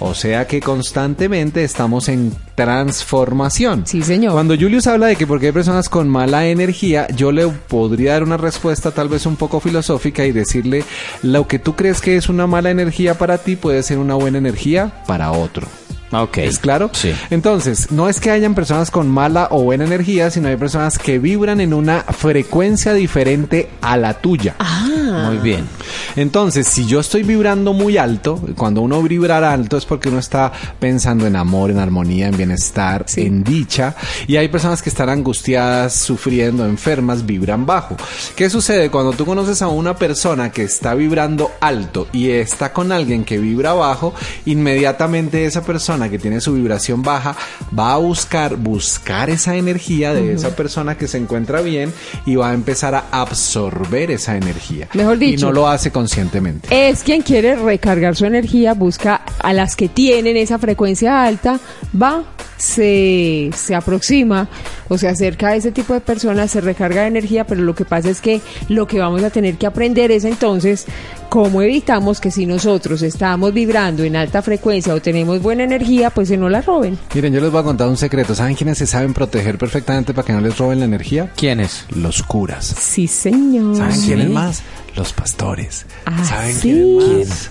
O 0.00 0.14
sea 0.14 0.46
que 0.46 0.60
constantemente 0.60 1.64
estamos 1.64 2.08
en 2.08 2.34
transformación. 2.54 3.84
Sí, 3.86 4.02
señor. 4.02 4.32
Cuando 4.32 4.56
Julius 4.56 4.86
habla 4.86 5.06
de 5.06 5.16
que 5.16 5.26
porque 5.26 5.46
hay 5.46 5.52
personas 5.52 5.88
con 5.88 6.08
mala 6.08 6.46
energía, 6.46 7.06
yo 7.08 7.32
le 7.32 7.46
podría 7.46 8.12
dar 8.12 8.22
una 8.22 8.36
respuesta 8.36 8.90
tal 8.90 9.08
vez 9.08 9.26
un 9.26 9.36
poco 9.36 9.60
filosófica 9.60 10.24
y 10.24 10.32
decirle, 10.32 10.84
lo 11.22 11.46
que 11.46 11.58
tú 11.58 11.76
crees 11.76 12.00
que 12.00 12.16
es 12.16 12.28
una 12.28 12.46
mala 12.46 12.70
energía 12.70 13.16
para 13.16 13.38
ti 13.38 13.56
puede 13.56 13.82
ser 13.82 13.98
una 13.98 14.14
buena 14.14 14.38
energía 14.38 15.02
para 15.06 15.32
otro. 15.32 15.66
Ok. 16.12 16.38
¿Es 16.38 16.58
claro? 16.58 16.90
Sí. 16.92 17.12
Entonces, 17.30 17.90
no 17.90 18.08
es 18.08 18.20
que 18.20 18.30
hayan 18.30 18.54
personas 18.54 18.90
con 18.90 19.08
mala 19.08 19.48
o 19.50 19.62
buena 19.62 19.84
energía, 19.84 20.30
sino 20.30 20.48
hay 20.48 20.56
personas 20.56 20.98
que 20.98 21.18
vibran 21.18 21.60
en 21.60 21.74
una 21.74 22.02
frecuencia 22.02 22.94
diferente 22.94 23.68
a 23.82 23.96
la 23.96 24.14
tuya. 24.14 24.56
Muy 25.26 25.38
bien. 25.38 25.66
Entonces, 26.16 26.66
si 26.66 26.86
yo 26.86 27.00
estoy 27.00 27.22
vibrando 27.22 27.72
muy 27.72 27.96
alto, 27.96 28.40
cuando 28.56 28.80
uno 28.82 29.02
vibra 29.02 29.52
alto 29.52 29.76
es 29.76 29.84
porque 29.84 30.08
uno 30.08 30.18
está 30.18 30.52
pensando 30.78 31.26
en 31.26 31.36
amor, 31.36 31.70
en 31.70 31.78
armonía, 31.78 32.28
en 32.28 32.36
bienestar, 32.36 33.04
Sí. 33.06 33.22
en 33.22 33.42
dicha. 33.44 33.94
Y 34.26 34.36
hay 34.36 34.48
personas 34.48 34.82
que 34.82 34.88
están 34.90 35.08
angustiadas, 35.08 35.94
sufriendo, 35.94 36.64
enfermas, 36.64 37.24
vibran 37.26 37.66
bajo. 37.66 37.96
¿Qué 38.36 38.48
sucede 38.50 38.90
cuando 38.90 39.12
tú 39.12 39.24
conoces 39.26 39.60
a 39.62 39.68
una 39.68 39.96
persona 39.96 40.50
que 40.50 40.62
está 40.62 40.94
vibrando 40.94 41.50
alto 41.60 42.06
y 42.12 42.30
está 42.30 42.72
con 42.72 42.92
alguien 42.92 43.24
que 43.24 43.38
vibra 43.38 43.72
bajo? 43.74 44.14
Inmediatamente 44.46 45.44
esa 45.44 45.62
persona 45.62 45.97
que 46.10 46.18
tiene 46.18 46.40
su 46.40 46.52
vibración 46.54 47.02
baja 47.02 47.34
va 47.76 47.94
a 47.94 47.96
buscar, 47.96 48.56
buscar 48.56 49.30
esa 49.30 49.56
energía 49.56 50.14
de 50.14 50.32
esa 50.34 50.54
persona 50.54 50.96
que 50.96 51.08
se 51.08 51.18
encuentra 51.18 51.60
bien 51.60 51.92
y 52.26 52.36
va 52.36 52.50
a 52.50 52.54
empezar 52.54 52.94
a 52.94 53.04
absorber 53.10 54.10
esa 54.10 54.36
energía. 54.36 54.88
Mejor 54.94 55.16
Y 55.22 55.32
dicho. 55.32 55.46
no 55.46 55.52
lo 55.52 55.68
hace 55.68 55.90
conscientemente. 55.90 56.68
Es 56.90 57.02
quien 57.02 57.22
quiere 57.22 57.56
recargar 57.56 58.16
su 58.16 58.26
energía, 58.26 58.74
busca 58.74 59.22
a 59.38 59.52
las 59.52 59.76
que 59.76 59.88
tienen 59.88 60.36
esa 60.36 60.58
frecuencia 60.58 61.24
alta, 61.24 61.58
va, 62.00 62.24
se, 62.56 63.50
se 63.56 63.74
aproxima 63.74 64.48
o 64.88 64.98
se 64.98 65.08
acerca 65.08 65.48
a 65.48 65.56
ese 65.56 65.70
tipo 65.70 65.94
de 65.94 66.00
personas, 66.00 66.50
se 66.50 66.60
recarga 66.60 67.02
de 67.02 67.08
energía, 67.08 67.46
pero 67.46 67.62
lo 67.62 67.74
que 67.74 67.84
pasa 67.84 68.10
es 68.10 68.20
que 68.20 68.40
lo 68.68 68.86
que 68.86 68.98
vamos 68.98 69.22
a 69.22 69.30
tener 69.30 69.56
que 69.56 69.66
aprender 69.66 70.10
es 70.10 70.24
entonces 70.24 70.86
cómo 71.28 71.62
evitamos 71.62 72.20
que 72.20 72.30
si 72.30 72.46
nosotros 72.46 73.02
estamos 73.02 73.52
vibrando 73.52 74.02
en 74.02 74.16
alta 74.16 74.42
frecuencia 74.42 74.94
o 74.94 75.00
tenemos 75.00 75.42
buena 75.42 75.64
energía, 75.64 75.87
pues 76.14 76.28
se 76.28 76.36
no 76.36 76.48
la 76.48 76.60
roben. 76.60 76.98
Miren, 77.14 77.32
yo 77.32 77.40
les 77.40 77.50
voy 77.50 77.60
a 77.60 77.64
contar 77.64 77.88
un 77.88 77.96
secreto. 77.96 78.34
¿Saben 78.34 78.54
quiénes 78.54 78.78
se 78.78 78.86
saben 78.86 79.14
proteger 79.14 79.58
perfectamente 79.58 80.12
para 80.14 80.26
que 80.26 80.32
no 80.32 80.40
les 80.40 80.56
roben 80.58 80.78
la 80.80 80.84
energía? 80.84 81.32
¿Quiénes? 81.36 81.86
Los 81.94 82.22
curas. 82.22 82.66
Sí, 82.66 83.06
señor. 83.06 83.76
¿Saben 83.76 83.96
sí? 83.96 84.06
quiénes 84.06 84.30
más? 84.30 84.62
Los 84.94 85.12
pastores. 85.12 85.86
Ah, 86.04 86.24
¿Saben 86.24 86.54
sí. 86.54 86.60
quiénes 86.60 87.28
más? 87.28 87.50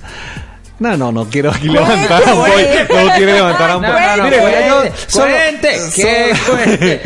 No, 0.79 0.95
no, 0.95 1.11
no 1.11 1.25
quiero 1.25 1.49
aquí 1.51 1.67
levantar 1.69 2.21
a 2.27 2.33
Boy. 2.33 2.49
No 2.89 3.11
quiero 3.15 3.33
levantar 3.33 3.69
a 3.71 3.75
Boy. 3.77 3.87
no, 3.87 4.17
no, 4.17 4.23
Mire, 4.25 4.37
cuente, 4.39 4.67
yo 4.67 4.83
solo- 5.07 5.25
cuente, 5.33 5.69
¿qué 5.95 6.35
solo- 6.45 6.57
cuente? 6.57 7.01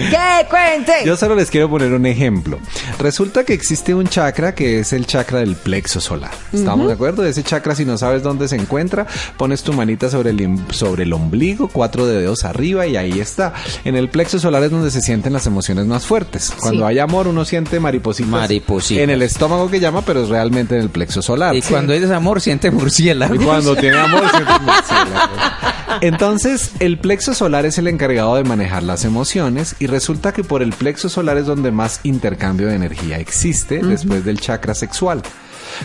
Cuente. 0.50 0.94
Yo 1.06 1.16
solo 1.16 1.36
les 1.36 1.50
quiero 1.50 1.70
poner 1.70 1.94
un 1.94 2.06
ejemplo. 2.06 2.60
Resulta 3.00 3.44
que 3.46 3.54
existe 3.54 3.94
un 3.94 4.08
chakra 4.08 4.54
que 4.54 4.80
es 4.80 4.92
el 4.92 5.06
chakra 5.06 5.40
del 5.40 5.56
plexo 5.56 6.02
solar. 6.02 6.32
¿Estamos 6.52 6.88
de 6.88 6.94
acuerdo? 6.94 7.26
Ese 7.26 7.44
chakra, 7.44 7.74
si 7.76 7.86
no 7.86 7.98
sabes 7.98 8.24
dónde 8.24 8.48
se 8.50 8.56
encuentra, 8.58 9.08
pones 9.38 9.64
tu 9.64 9.72
manita 9.74 10.10
sobre 10.10 10.32
el, 10.32 10.60
sobre 10.72 11.04
el 11.04 11.14
ombligo, 11.14 11.70
cuatro 11.70 12.06
dedos 12.06 12.44
arriba 12.44 12.88
y 12.88 12.98
ahí 12.98 13.20
está. 13.22 13.54
En 13.86 13.96
el 13.96 14.10
plexo 14.10 14.40
solar 14.40 14.64
es 14.64 14.72
donde 14.72 14.92
se 14.92 15.02
sienten 15.02 15.32
las 15.32 15.46
emociones 15.48 15.86
más 15.86 16.06
fuertes. 16.06 16.52
Cuando 16.60 16.82
Sí. 16.82 16.90
hay 16.90 17.00
amor, 17.00 17.28
uno 17.28 17.46
siente 17.46 17.80
maripositas, 17.80 18.32
Maripositas. 18.32 19.04
en 19.04 19.10
el 19.12 19.22
estómago 19.22 19.70
que 19.72 19.80
llama, 19.80 20.02
pero 20.02 20.24
es 20.24 20.30
realmente 20.30 20.76
en 20.76 20.82
el 20.82 20.90
plexo 20.90 21.22
solar. 21.22 21.56
Y 21.56 21.62
cuando 21.62 21.94
hay 21.94 22.00
desamor, 22.00 22.42
siente 22.42 22.70
murciélago. 22.72 23.36
Cuando 23.64 23.80
tiene 23.80 23.98
amor. 23.98 24.24
Entonces, 26.02 26.72
el 26.80 26.98
plexo 26.98 27.34
solar 27.34 27.66
es 27.66 27.78
el 27.78 27.88
encargado 27.88 28.36
de 28.36 28.44
manejar 28.44 28.84
las 28.84 29.06
emociones 29.06 29.76
y 29.80 29.88
resulta 29.88 30.34
que 30.34 30.44
por 30.44 30.62
el 30.62 30.74
plexo 30.74 31.10
solar 31.10 31.38
es 31.38 31.46
donde 31.46 31.72
más 31.72 32.00
intercambio 32.04 32.68
de 32.68 32.76
energía 32.76 33.18
existe 33.18 33.84
después 33.84 34.24
del 34.26 34.40
chakra 34.40 34.74
sexual. 34.74 35.22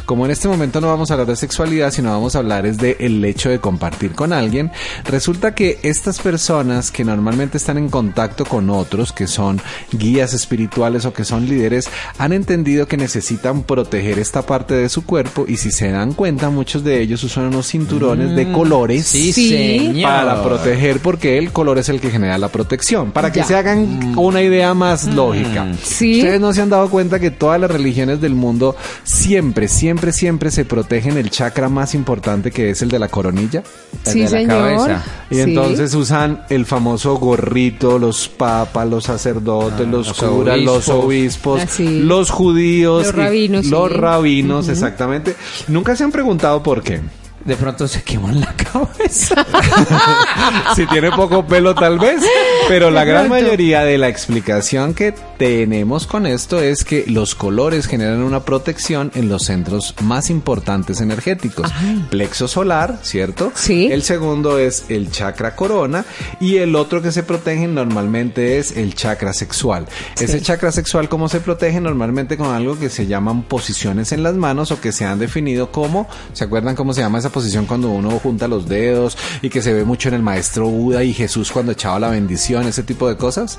Como 0.04 0.24
en 0.24 0.30
este 0.30 0.48
momento 0.48 0.80
no 0.80 0.88
vamos 0.88 1.10
a 1.10 1.14
hablar 1.14 1.28
de 1.28 1.36
sexualidad, 1.36 1.90
sino 1.90 2.10
vamos 2.10 2.34
a 2.36 2.38
hablar 2.38 2.66
es 2.66 2.78
de 2.78 2.96
el 3.00 3.24
hecho 3.24 3.48
de 3.50 3.58
compartir 3.60 4.12
con 4.12 4.32
alguien, 4.32 4.70
resulta 5.04 5.54
que 5.54 5.78
estas 5.82 6.18
personas 6.20 6.90
que 6.90 7.04
normalmente 7.04 7.56
están 7.58 7.78
en 7.78 7.88
contacto 7.88 8.44
con 8.44 8.70
otros, 8.70 9.12
que 9.12 9.26
son 9.26 9.60
guías 9.92 10.34
espirituales 10.34 11.04
o 11.04 11.12
que 11.12 11.24
son 11.24 11.46
líderes, 11.48 11.88
han 12.18 12.32
entendido 12.32 12.86
que 12.88 12.96
necesitan 12.96 13.62
proteger 13.62 14.18
esta 14.18 14.42
parte 14.42 14.74
de 14.74 14.88
su 14.88 15.04
cuerpo 15.04 15.44
y 15.48 15.56
si 15.56 15.70
se 15.70 15.90
dan 15.90 16.12
cuenta, 16.12 16.50
muchos 16.50 16.84
de 16.84 17.00
ellos 17.00 17.22
usan 17.24 17.44
unos 17.46 17.66
cinturones 17.68 18.34
de 18.36 18.50
colores 18.52 19.06
Sí, 19.06 19.32
Sí. 19.32 19.50
señor. 19.50 20.10
para 20.10 20.42
proteger 20.42 21.00
porque 21.00 21.38
el 21.38 21.50
color 21.52 21.78
es 21.78 21.88
el 21.88 22.00
que 22.00 22.10
genera 22.10 22.38
la 22.38 22.48
protección. 22.48 23.12
Para 23.12 23.32
que 23.32 23.40
Ya. 23.40 23.44
se 23.46 23.54
hagan 23.56 24.14
una 24.16 24.42
idea 24.42 24.74
más 24.74 25.04
lógica. 25.06 25.66
Sí. 25.82 26.18
Ustedes 26.18 26.40
no 26.40 26.52
se 26.52 26.62
han 26.62 26.70
dado 26.70 26.88
cuenta 26.90 27.18
que 27.20 27.30
todas 27.30 27.60
las 27.60 27.70
religiones 27.70 28.20
del 28.20 28.34
mundo 28.34 28.76
siempre, 29.04 29.68
siempre, 29.76 30.12
siempre 30.12 30.50
se 30.50 30.64
protegen 30.64 31.16
el 31.18 31.30
chakra 31.30 31.68
más 31.68 31.94
importante 31.94 32.50
que 32.50 32.70
es 32.70 32.82
el 32.82 32.88
de 32.88 32.98
la 32.98 33.08
coronilla. 33.08 33.62
El 34.04 34.12
Sí, 34.12 34.18
de 34.20 34.24
la 34.24 34.30
señor. 34.30 34.48
cabeza. 34.48 35.04
Y 35.30 35.34
Sí. 35.36 35.40
entonces 35.42 35.94
usan 35.94 36.42
el 36.50 36.66
famoso 36.66 37.14
gorrito, 37.16 37.98
los 37.98 38.28
papas, 38.28 38.88
los 38.88 39.04
sacerdotes, 39.04 39.86
Ah, 39.86 39.90
los, 39.90 40.08
los 40.08 40.18
curas, 40.30 40.58
los 40.58 40.88
obispos. 40.88 41.62
los 41.80 42.30
judíos, 42.30 43.06
Los 43.06 43.14
y- 43.14 43.16
rabinos, 43.18 43.66
los 43.66 43.92
rabinos, 43.92 44.68
exactamente. 44.68 45.36
Nunca 45.68 45.94
se 45.96 46.04
han 46.04 46.12
preguntado 46.12 46.62
por 46.62 46.82
qué. 46.82 47.00
De 47.44 47.54
pronto 47.54 47.86
se 47.86 48.02
queman 48.02 48.40
la 48.40 48.52
cabeza. 48.72 49.46
si 50.74 50.84
tiene 50.86 51.10
poco 51.12 51.46
pelo 51.46 51.74
tal 51.76 51.98
vez, 51.98 52.20
pero 52.68 52.90
la 52.90 53.04
gran 53.04 53.28
mayoría 53.28 53.82
de 53.84 53.98
la 53.98 54.08
explicación 54.08 54.94
que 54.94 55.14
tenemos 55.38 56.06
con 56.06 56.26
esto 56.26 56.60
es 56.60 56.84
que 56.84 57.04
los 57.06 57.34
colores 57.34 57.86
generan 57.86 58.22
una 58.22 58.44
protección 58.44 59.10
en 59.14 59.28
los 59.28 59.44
centros 59.44 59.94
más 60.02 60.30
importantes 60.30 61.00
energéticos. 61.00 61.70
Plexo 62.10 62.48
solar, 62.48 63.00
¿cierto? 63.02 63.52
Sí. 63.54 63.88
El 63.90 64.02
segundo 64.02 64.58
es 64.58 64.86
el 64.88 65.10
chakra 65.10 65.54
corona 65.54 66.04
y 66.40 66.56
el 66.56 66.74
otro 66.74 67.02
que 67.02 67.12
se 67.12 67.22
protege 67.22 67.66
normalmente 67.66 68.58
es 68.58 68.76
el 68.76 68.94
chakra 68.94 69.32
sexual. 69.32 69.86
Ese 70.18 70.40
chakra 70.40 70.72
sexual, 70.72 71.08
¿cómo 71.08 71.28
se 71.28 71.40
protege? 71.40 71.80
Normalmente 71.80 72.36
con 72.36 72.48
algo 72.48 72.78
que 72.78 72.88
se 72.88 73.06
llaman 73.06 73.42
posiciones 73.42 74.12
en 74.12 74.22
las 74.22 74.34
manos 74.34 74.70
o 74.70 74.80
que 74.80 74.92
se 74.92 75.04
han 75.04 75.18
definido 75.18 75.70
como, 75.70 76.08
¿se 76.32 76.44
acuerdan 76.44 76.74
cómo 76.74 76.94
se 76.94 77.02
llama 77.02 77.18
esa 77.18 77.30
posición 77.30 77.66
cuando 77.66 77.90
uno 77.90 78.10
junta 78.18 78.48
los 78.48 78.68
dedos 78.68 79.18
y 79.42 79.50
que 79.50 79.62
se 79.62 79.72
ve 79.72 79.84
mucho 79.84 80.08
en 80.08 80.14
el 80.14 80.22
maestro 80.22 80.68
Buda 80.68 81.04
y 81.04 81.12
Jesús 81.12 81.52
cuando 81.52 81.72
echaba 81.72 82.00
la 82.00 82.08
bendición, 82.08 82.66
ese 82.66 82.82
tipo 82.82 83.08
de 83.08 83.16
cosas? 83.16 83.58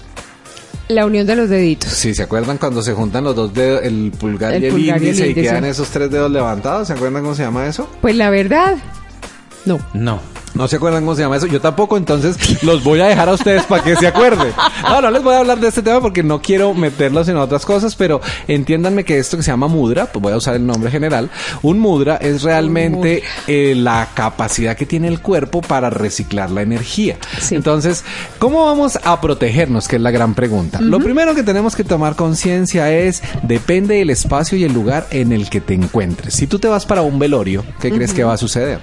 La 0.89 1.05
unión 1.05 1.27
de 1.27 1.35
los 1.35 1.49
deditos. 1.49 1.91
Sí, 1.91 2.13
¿se 2.13 2.23
acuerdan 2.23 2.57
cuando 2.57 2.81
se 2.81 2.93
juntan 2.93 3.23
los 3.25 3.35
dos 3.35 3.53
dedos, 3.53 3.83
el 3.83 4.11
pulgar 4.17 4.53
El 4.53 4.63
y 4.63 4.65
el 4.67 4.71
pulgar 4.71 5.01
y 5.01 5.05
el 5.05 5.07
índice 5.09 5.25
y, 5.25 5.29
índice. 5.31 5.49
quedan 5.49 5.65
esos 5.65 5.89
tres 5.89 6.09
dedos 6.09 6.31
levantados? 6.31 6.87
¿Se 6.87 6.93
acuerdan 6.93 7.23
cómo 7.23 7.35
se 7.35 7.43
llama 7.43 7.67
eso? 7.67 7.89
Pues 8.01 8.15
la 8.15 8.29
verdad, 8.29 8.77
no. 9.65 9.79
No. 9.93 10.21
No 10.57 10.67
se 10.67 10.77
acuerdan 10.77 11.03
cómo 11.03 11.15
se 11.15 11.21
llama 11.21 11.37
eso. 11.37 11.45
Yo 11.45 11.61
tampoco, 11.61 11.97
entonces 11.97 12.63
los 12.63 12.83
voy 12.83 12.99
a 12.99 13.05
dejar 13.05 13.29
a 13.29 13.33
ustedes 13.33 13.63
para 13.63 13.83
que 13.83 13.95
se 13.95 14.07
acuerden. 14.07 14.51
No, 14.81 15.01
no 15.01 15.11
les 15.11 15.21
voy 15.21 15.35
a 15.35 15.39
hablar 15.39 15.59
de 15.59 15.67
este 15.67 15.83
tema 15.83 16.01
porque 16.01 16.23
no 16.23 16.41
quiero 16.41 16.73
meterlos 16.73 17.27
en 17.27 17.37
otras 17.37 17.65
cosas, 17.65 17.95
pero 17.95 18.21
entiéndanme 18.47 19.03
que 19.03 19.19
esto 19.19 19.37
que 19.37 19.43
se 19.43 19.51
llama 19.51 19.67
mudra, 19.67 20.07
pues 20.07 20.21
voy 20.21 20.33
a 20.33 20.37
usar 20.37 20.55
el 20.55 20.65
nombre 20.65 20.89
general. 20.89 21.29
Un 21.61 21.79
mudra 21.79 22.15
es 22.17 22.41
realmente 22.41 23.21
eh, 23.45 23.75
la 23.75 24.09
capacidad 24.15 24.75
que 24.75 24.87
tiene 24.87 25.07
el 25.07 25.21
cuerpo 25.21 25.61
para 25.61 25.89
reciclar 25.91 26.49
la 26.49 26.63
energía. 26.63 27.17
Sí. 27.39 27.53
Entonces, 27.53 28.03
¿cómo 28.39 28.65
vamos 28.65 28.97
a 29.03 29.21
protegernos? 29.21 29.87
Que 29.87 29.97
es 29.97 30.01
la 30.01 30.11
gran 30.11 30.33
pregunta. 30.33 30.81
Lo 30.81 30.99
primero 30.99 31.35
que 31.35 31.43
tenemos 31.43 31.75
que 31.75 31.83
tomar 31.83 32.15
conciencia 32.15 32.91
es, 32.91 33.21
depende 33.43 33.95
del 33.95 34.09
espacio 34.09 34.57
y 34.57 34.63
el 34.63 34.73
lugar 34.73 35.05
en 35.11 35.31
el 35.31 35.49
que 35.49 35.61
te 35.61 35.75
encuentres. 35.75 36.33
Si 36.33 36.47
tú 36.47 36.57
te 36.57 36.67
vas 36.67 36.85
para 36.85 37.03
un 37.03 37.19
velorio, 37.19 37.63
¿qué 37.79 37.91
crees 37.91 38.13
que 38.13 38.23
va 38.23 38.33
a 38.33 38.37
suceder? 38.37 38.79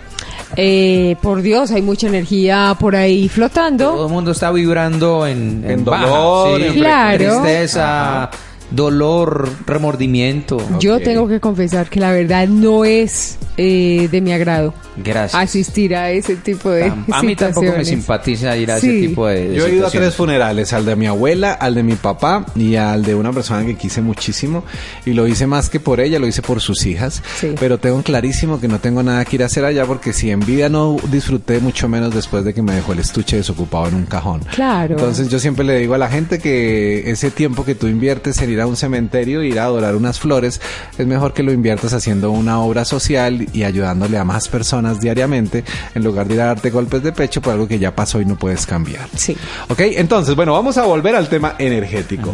Eh, 0.56 1.16
por 1.20 1.42
Dios, 1.42 1.63
hay 1.70 1.82
mucha 1.82 2.06
energía 2.08 2.76
por 2.78 2.96
ahí 2.96 3.28
Todo 3.28 3.34
flotando. 3.34 4.06
el 4.06 4.12
mundo 4.12 4.30
está 4.32 4.50
vibrando 4.50 5.26
en, 5.26 5.64
En 5.66 5.84
baja, 5.84 6.06
dolor, 6.06 6.60
sí. 6.60 6.66
en 6.66 6.74
Claro. 6.74 7.18
Tristeza, 7.42 8.30
dolor, 8.70 9.48
remordimiento. 9.66 10.58
Yo 10.80 11.00
tengo 11.00 11.28
que 11.28 11.40
confesar 11.40 11.88
que 11.88 12.00
la 12.00 12.10
verdad 12.12 12.48
no 12.48 12.84
es 12.84 13.38
eh, 13.56 14.08
de 14.10 14.20
mi 14.20 14.32
agrado 14.32 14.74
Gracias. 14.96 15.40
asistir 15.40 15.94
a 15.94 16.10
ese 16.10 16.34
tipo 16.36 16.70
de 16.70 16.86
Tam- 16.90 17.04
a 17.12 17.22
mí 17.22 17.36
tampoco 17.36 17.66
me 17.76 17.84
simpatiza 17.84 18.56
ir 18.56 18.70
a 18.72 18.80
Sí. 18.80 18.88
ese 18.88 19.08
tipo 19.08 19.26
de, 19.28 19.48
de 19.50 19.56
Yo 19.56 19.66
he 19.66 19.76
ido 19.76 19.86
a 19.86 19.90
tres 19.90 20.14
funerales, 20.14 20.72
al 20.72 20.84
de 20.84 20.96
mi 20.96 21.06
abuela, 21.06 21.52
al 21.52 21.74
de 21.76 21.82
mi 21.84 21.94
papá 21.94 22.46
y 22.56 22.74
al 22.74 23.04
de 23.04 23.14
una 23.14 23.32
persona 23.32 23.64
que 23.64 23.76
quise 23.76 24.00
muchísimo. 24.00 24.64
Y 25.06 25.12
lo 25.12 25.28
hice 25.28 25.46
más 25.46 25.70
que 25.70 25.78
por 25.78 26.00
ella, 26.00 26.18
lo 26.18 26.26
hice 26.26 26.42
por 26.42 26.60
sus 26.60 26.84
hijas. 26.86 27.22
Sí. 27.38 27.54
Pero 27.60 27.78
tengo 27.78 28.02
clarísimo 28.02 28.60
que 28.60 28.66
no 28.66 28.80
tengo 28.80 29.02
nada 29.04 29.24
que 29.24 29.36
ir 29.36 29.42
a 29.44 29.46
hacer 29.46 29.64
allá 29.64 29.84
porque 29.86 30.12
si 30.12 30.30
en 30.30 30.40
vida 30.40 30.68
no 30.68 30.96
disfruté 31.12 31.60
mucho 31.60 31.88
menos 31.88 32.12
después 32.14 32.44
de 32.44 32.54
que 32.54 32.62
me 32.62 32.74
dejó 32.74 32.92
el 32.92 32.98
estuche 32.98 33.36
desocupado 33.36 33.86
en 33.88 33.94
un 33.94 34.06
cajón. 34.06 34.40
Claro. 34.54 34.94
Entonces 34.96 35.28
yo 35.28 35.38
siempre 35.38 35.64
le 35.64 35.78
digo 35.78 35.94
a 35.94 35.98
la 35.98 36.08
gente 36.08 36.38
que 36.40 37.08
ese 37.10 37.30
tiempo 37.30 37.64
que 37.64 37.74
tú 37.76 37.86
inviertes 37.86 38.40
en 38.42 38.53
ir 38.54 38.60
a 38.60 38.66
un 38.66 38.76
cementerio, 38.76 39.42
ir 39.42 39.58
a 39.58 39.64
adorar 39.64 39.94
unas 39.96 40.18
flores, 40.18 40.60
es 40.96 41.06
mejor 41.06 41.32
que 41.32 41.42
lo 41.42 41.52
inviertas 41.52 41.92
haciendo 41.92 42.30
una 42.30 42.60
obra 42.60 42.84
social 42.84 43.46
y 43.52 43.64
ayudándole 43.64 44.18
a 44.18 44.24
más 44.24 44.48
personas 44.48 45.00
diariamente 45.00 45.64
en 45.94 46.04
lugar 46.04 46.26
de 46.26 46.34
ir 46.34 46.40
a 46.40 46.46
darte 46.46 46.70
golpes 46.70 47.02
de 47.02 47.12
pecho 47.12 47.40
por 47.40 47.52
algo 47.52 47.68
que 47.68 47.78
ya 47.78 47.94
pasó 47.94 48.20
y 48.20 48.24
no 48.24 48.36
puedes 48.36 48.66
cambiar. 48.66 49.08
Sí. 49.14 49.36
Ok, 49.68 49.80
entonces, 49.80 50.34
bueno, 50.34 50.52
vamos 50.52 50.78
a 50.78 50.84
volver 50.84 51.14
al 51.14 51.28
tema 51.28 51.54
energético. 51.58 52.32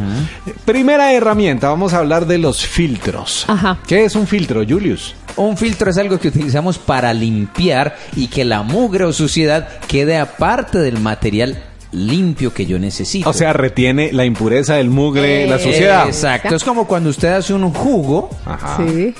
Primera 0.64 1.12
herramienta, 1.12 1.68
vamos 1.68 1.92
a 1.92 1.98
hablar 1.98 2.26
de 2.26 2.38
los 2.38 2.66
filtros. 2.66 3.44
Ajá. 3.48 3.78
¿Qué 3.86 4.04
es 4.04 4.14
un 4.14 4.26
filtro, 4.26 4.62
Julius? 4.66 5.14
Un 5.36 5.56
filtro 5.56 5.90
es 5.90 5.98
algo 5.98 6.18
que 6.18 6.28
utilizamos 6.28 6.78
para 6.78 7.14
limpiar 7.14 7.96
y 8.16 8.26
que 8.26 8.44
la 8.44 8.62
mugre 8.62 9.04
o 9.04 9.12
suciedad 9.12 9.68
quede 9.88 10.18
aparte 10.18 10.78
del 10.78 10.98
material 10.98 11.69
limpio 11.92 12.52
que 12.54 12.66
yo 12.66 12.78
necesito. 12.78 13.28
O 13.28 13.32
sea, 13.32 13.52
retiene 13.52 14.12
la 14.12 14.24
impureza, 14.24 14.78
el 14.78 14.90
mugre, 14.90 15.46
la 15.46 15.56
Eh, 15.56 15.58
suciedad. 15.58 16.06
Exacto. 16.06 16.54
Es 16.54 16.64
como 16.64 16.86
cuando 16.86 17.10
usted 17.10 17.28
hace 17.32 17.52
un 17.52 17.70
jugo 17.72 18.30
Ajá. 18.46 18.78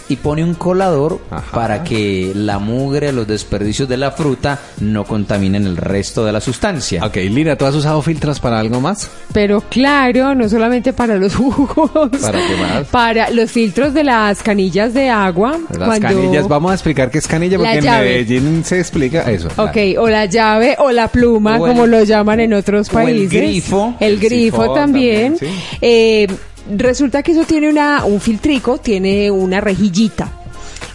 Y 0.09 0.17
pone 0.17 0.45
un 0.45 0.55
colador 0.55 1.21
Ajá. 1.31 1.51
para 1.53 1.83
que 1.85 2.33
la 2.35 2.59
mugre, 2.59 3.13
los 3.13 3.27
desperdicios 3.27 3.89
de 3.89 3.97
la 3.97 4.11
fruta 4.13 4.59
no 4.81 5.05
contaminen 5.05 5.67
el 5.67 5.77
resto 5.77 6.25
de 6.25 6.33
la 6.33 6.41
sustancia. 6.41 7.05
Ok, 7.05 7.17
Lina, 7.17 7.57
¿tú 7.57 7.67
has 7.67 7.75
usado 7.75 8.01
filtros 8.03 8.41
para 8.41 8.59
algo 8.59 8.81
más? 8.81 9.11
Pero 9.33 9.61
claro, 9.69 10.35
no 10.35 10.49
solamente 10.49 10.93
para 10.93 11.17
los 11.17 11.35
jugos. 11.37 12.11
¿Para 12.21 12.39
qué 12.39 12.57
más? 12.61 12.87
Para 12.91 13.31
los 13.31 13.51
filtros 13.51 13.95
de 13.95 14.05
las 14.05 14.43
canillas 14.43 14.95
de 14.95 15.11
agua. 15.11 15.59
Las 15.71 15.89
cuando- 15.89 16.09
canillas, 16.09 16.49
vamos 16.49 16.71
a 16.71 16.75
explicar 16.75 17.11
qué 17.11 17.19
es 17.19 17.27
canilla 17.27 17.59
La 17.59 17.65
porque 17.73 17.79
en. 17.79 17.85
Medellín 17.85 18.65
se 18.65 18.79
explica 18.79 19.31
eso. 19.31 19.49
Ok, 19.57 19.77
o 19.99 20.09
la 20.09 20.27
llave 20.27 20.77
o 20.79 20.91
la 20.93 21.09
pluma, 21.09 21.59
como 21.59 21.87
lo 21.87 22.03
llaman 22.05 22.41
en 22.41 22.53
otros 22.55 22.60
o 22.69 22.99
el 23.01 23.07
países. 23.07 23.31
grifo. 23.31 23.95
El 24.01 24.13
El 24.15 24.21
grifo 24.21 24.63
sifón 24.63 24.75
también. 24.75 25.37
también, 25.39 25.55
sí. 25.55 25.79
Eh, 25.81 26.27
resulta 26.77 27.23
que 27.23 27.33
eso 27.33 27.45
tiene 27.45 27.69
una, 27.71 28.05
un 28.05 28.21
filtrico, 28.21 28.79
tiene 28.79 29.31
una 29.31 29.61
rejillita. 29.61 30.33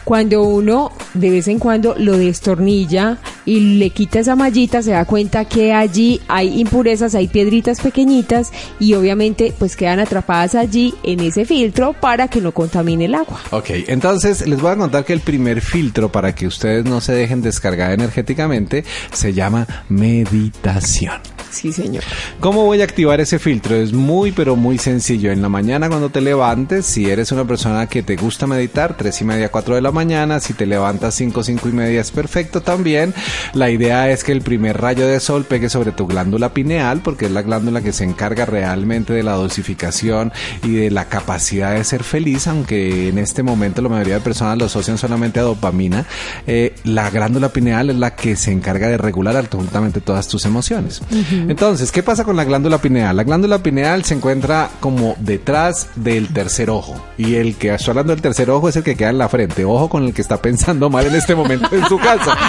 Cuando 0.03 0.43
uno 0.43 0.91
de 1.15 1.31
vez 1.31 1.47
en 1.47 1.57
cuando 1.57 1.95
lo 1.97 2.15
destornilla 2.15 3.17
y 3.43 3.79
le 3.79 3.89
quita 3.89 4.19
esa 4.19 4.35
mallita, 4.35 4.83
se 4.83 4.91
da 4.91 5.03
cuenta 5.05 5.45
que 5.45 5.73
allí 5.73 6.21
hay 6.27 6.59
impurezas, 6.59 7.15
hay 7.15 7.27
piedritas 7.27 7.81
pequeñitas 7.81 8.51
y 8.79 8.93
obviamente 8.93 9.51
pues 9.57 9.75
quedan 9.75 9.99
atrapadas 9.99 10.53
allí 10.53 10.93
en 11.01 11.21
ese 11.21 11.43
filtro 11.45 11.93
para 11.93 12.27
que 12.27 12.39
no 12.39 12.51
contamine 12.51 13.05
el 13.05 13.15
agua. 13.15 13.41
Ok, 13.49 13.71
entonces 13.87 14.47
les 14.47 14.61
voy 14.61 14.73
a 14.73 14.75
contar 14.75 15.05
que 15.05 15.13
el 15.13 15.21
primer 15.21 15.59
filtro 15.61 16.11
para 16.11 16.35
que 16.35 16.45
ustedes 16.45 16.85
no 16.85 17.01
se 17.01 17.13
dejen 17.13 17.41
descargar 17.41 17.91
energéticamente 17.91 18.83
se 19.11 19.33
llama 19.33 19.65
meditación. 19.89 21.19
Sí, 21.55 21.71
señor. 21.71 22.03
¿Cómo 22.41 22.65
voy 22.65 22.81
a 22.81 22.83
activar 22.83 23.21
ese 23.21 23.39
filtro? 23.39 23.77
Es 23.77 23.93
muy, 23.93 24.33
pero 24.33 24.57
muy 24.57 24.77
sencillo. 24.77 25.31
En 25.31 25.41
la 25.41 25.47
mañana 25.47 25.87
cuando 25.87 26.09
te 26.09 26.19
levantes, 26.19 26.85
si 26.85 27.09
eres 27.09 27.31
una 27.31 27.45
persona 27.45 27.87
que 27.87 28.03
te 28.03 28.17
gusta 28.17 28.45
meditar, 28.45 28.97
tres 28.97 29.21
y 29.21 29.23
media, 29.23 29.47
cuatro 29.47 29.73
de 29.75 29.81
la 29.81 29.91
mañana, 29.91 30.41
si 30.41 30.51
te 30.51 30.65
levantas 30.65 31.15
cinco, 31.15 31.43
cinco 31.43 31.69
y 31.69 31.71
media 31.71 32.01
es 32.01 32.11
perfecto 32.11 32.61
también. 32.61 33.13
La 33.53 33.69
idea 33.69 34.11
es 34.11 34.25
que 34.25 34.33
el 34.33 34.41
primer 34.41 34.81
rayo 34.81 35.07
de 35.07 35.21
sol 35.21 35.45
pegue 35.45 35.69
sobre 35.69 35.93
tu 35.93 36.07
glándula 36.07 36.53
pineal, 36.53 36.99
porque 37.01 37.27
es 37.27 37.31
la 37.31 37.41
glándula 37.41 37.81
que 37.81 37.93
se 37.93 38.03
encarga 38.03 38.45
realmente 38.45 39.13
de 39.13 39.23
la 39.23 39.35
dosificación 39.35 40.33
y 40.61 40.73
de 40.73 40.91
la 40.91 41.05
capacidad 41.05 41.73
de 41.73 41.85
ser 41.85 42.03
feliz, 42.03 42.47
aunque 42.47 43.07
en 43.07 43.17
este 43.17 43.43
momento 43.43 43.81
la 43.81 43.87
mayoría 43.87 44.15
de 44.15 44.21
personas 44.21 44.57
lo 44.57 44.65
asocian 44.65 44.97
solamente 44.97 45.39
a 45.39 45.43
dopamina. 45.43 46.05
Eh, 46.47 46.75
la 46.83 47.09
glándula 47.09 47.47
pineal 47.47 47.91
es 47.91 47.95
la 47.95 48.13
que 48.13 48.35
se 48.35 48.51
encarga 48.51 48.89
de 48.89 48.97
regular 48.97 49.37
absolutamente 49.37 50.01
todas 50.01 50.27
tus 50.27 50.43
emociones. 50.43 51.01
Entonces, 51.49 51.91
¿qué 51.91 52.03
pasa 52.03 52.23
con 52.23 52.35
la 52.35 52.43
glándula 52.43 52.77
pineal? 52.77 53.15
La 53.15 53.23
glándula 53.23 53.59
pineal 53.59 54.03
se 54.03 54.15
encuentra 54.15 54.69
como 54.79 55.15
detrás 55.19 55.89
del 55.95 56.27
tercer 56.29 56.69
ojo. 56.69 56.95
Y 57.17 57.35
el 57.35 57.55
que 57.55 57.73
está 57.73 57.91
hablando 57.91 58.13
del 58.13 58.21
tercer 58.21 58.49
ojo 58.49 58.69
es 58.69 58.75
el 58.75 58.83
que 58.83 58.95
queda 58.95 59.09
en 59.09 59.17
la 59.17 59.29
frente. 59.29 59.65
Ojo 59.65 59.89
con 59.89 60.03
el 60.03 60.13
que 60.13 60.21
está 60.21 60.41
pensando 60.41 60.89
mal 60.89 61.05
en 61.05 61.15
este 61.15 61.35
momento 61.35 61.73
en 61.75 61.85
su 61.87 61.97
casa. 61.97 62.35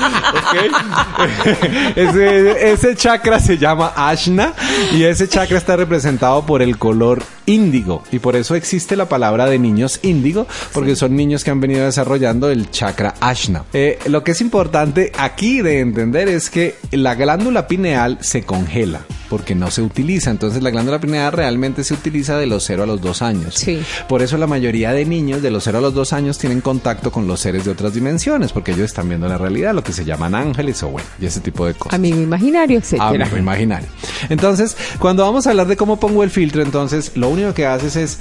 Ese, 1.96 2.72
ese 2.72 2.96
chakra 2.96 3.40
se 3.40 3.58
llama 3.58 3.92
Ashna 3.96 4.54
y 4.92 5.04
ese 5.04 5.28
chakra 5.28 5.58
está 5.58 5.76
representado 5.76 6.44
por 6.44 6.62
el 6.62 6.78
color 6.78 7.22
índigo. 7.46 8.02
Y 8.12 8.18
por 8.18 8.36
eso 8.36 8.54
existe 8.54 8.96
la 8.96 9.08
palabra 9.08 9.46
de 9.46 9.58
niños 9.58 10.00
índigo, 10.02 10.46
porque 10.72 10.96
son 10.96 11.16
niños 11.16 11.44
que 11.44 11.50
han 11.50 11.60
venido 11.60 11.84
desarrollando 11.84 12.50
el 12.50 12.70
chakra 12.70 13.14
Ashna. 13.20 13.64
Eh, 13.72 13.98
lo 14.06 14.22
que 14.22 14.32
es 14.32 14.40
importante 14.40 15.12
aquí 15.18 15.62
de 15.62 15.80
entender 15.80 16.28
es 16.28 16.50
que 16.50 16.76
la 16.90 17.14
glándula 17.14 17.66
pineal 17.66 18.18
se 18.20 18.42
congela 18.42 19.00
porque 19.28 19.54
no 19.54 19.70
se 19.70 19.82
utiliza. 19.82 20.30
Entonces 20.30 20.62
la 20.62 20.70
glándula 20.70 21.00
pineal 21.00 21.32
realmente 21.32 21.84
se 21.84 21.94
utiliza 21.94 22.38
de 22.38 22.46
los 22.46 22.64
0 22.64 22.84
a 22.84 22.86
los 22.86 23.00
2 23.00 23.22
años. 23.22 23.54
Sí. 23.54 23.80
Por 24.08 24.22
eso 24.22 24.36
la 24.38 24.46
mayoría 24.46 24.92
de 24.92 25.04
niños 25.04 25.42
de 25.42 25.50
los 25.50 25.64
0 25.64 25.78
a 25.78 25.80
los 25.80 25.94
2 25.94 26.12
años 26.12 26.38
tienen 26.38 26.60
contacto 26.60 27.10
con 27.10 27.26
los 27.26 27.40
seres 27.40 27.64
de 27.64 27.70
otras 27.70 27.94
dimensiones, 27.94 28.52
porque 28.52 28.72
ellos 28.72 28.84
están 28.84 29.08
viendo 29.08 29.28
la 29.28 29.38
realidad, 29.38 29.74
lo 29.74 29.82
que 29.82 29.92
se 29.92 30.04
llaman 30.04 30.34
ángeles 30.34 30.82
o 30.82 30.88
bueno, 30.88 31.08
y 31.20 31.26
ese 31.26 31.40
tipo 31.40 31.66
de 31.66 31.74
cosas. 31.74 31.94
Amigo 31.94 32.20
imaginario, 32.20 32.78
etcétera. 32.78 33.08
Amigo 33.08 33.36
imaginario. 33.36 33.88
Entonces, 34.28 34.76
cuando 34.98 35.24
vamos 35.24 35.46
a 35.46 35.50
hablar 35.50 35.66
de 35.66 35.76
cómo 35.76 35.98
pongo 35.98 36.22
el 36.22 36.30
filtro, 36.30 36.62
entonces 36.62 37.12
lo 37.14 37.30
único 37.36 37.54
que 37.54 37.66
haces 37.66 37.96
es 37.96 38.18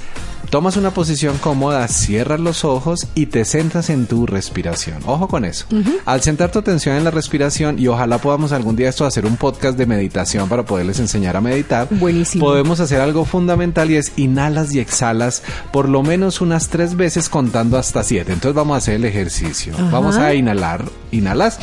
tomas 0.50 0.76
una 0.76 0.92
posición 0.92 1.38
cómoda, 1.38 1.86
cierras 1.88 2.40
los 2.40 2.64
ojos 2.64 3.06
y 3.14 3.26
te 3.26 3.44
centras 3.44 3.90
en 3.90 4.06
tu 4.06 4.26
respiración. 4.26 4.98
Ojo 5.06 5.28
con 5.28 5.44
eso. 5.44 5.66
Al 6.04 6.22
centrar 6.22 6.50
tu 6.50 6.58
atención 6.58 6.96
en 6.96 7.04
la 7.04 7.10
respiración 7.10 7.78
y 7.78 7.88
ojalá 7.88 8.18
podamos 8.18 8.52
algún 8.52 8.76
día 8.76 8.88
esto 8.88 9.04
hacer 9.04 9.26
un 9.26 9.36
podcast 9.36 9.76
de 9.76 9.86
meditación 9.86 10.48
para 10.48 10.64
poderles 10.64 11.00
enseñar 11.00 11.36
a 11.36 11.40
meditar. 11.40 11.88
Buenísimo. 11.90 12.44
Podemos 12.44 12.80
hacer 12.80 13.00
algo 13.00 13.24
fundamental 13.24 13.90
y 13.90 13.96
es 13.96 14.12
inhalas 14.16 14.74
y 14.74 14.80
exhalas 14.80 15.42
por 15.72 15.88
lo 15.88 16.02
menos 16.02 16.40
unas 16.40 16.68
tres 16.68 16.96
veces 16.96 17.28
contando 17.28 17.78
hasta 17.78 18.02
siete. 18.02 18.32
Entonces 18.32 18.54
vamos 18.54 18.74
a 18.74 18.78
hacer 18.78 18.94
el 18.94 19.04
ejercicio. 19.04 19.74
Vamos 19.90 20.16
a 20.16 20.34
inhalar. 20.34 20.84
Inhalas. 21.10 21.58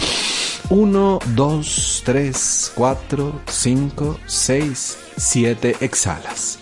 1, 0.69 1.19
2, 1.35 2.01
3, 2.05 2.71
4, 2.75 3.41
5, 3.47 4.19
6, 4.25 4.97
7. 5.17 5.75
Exhalas. 5.81 6.59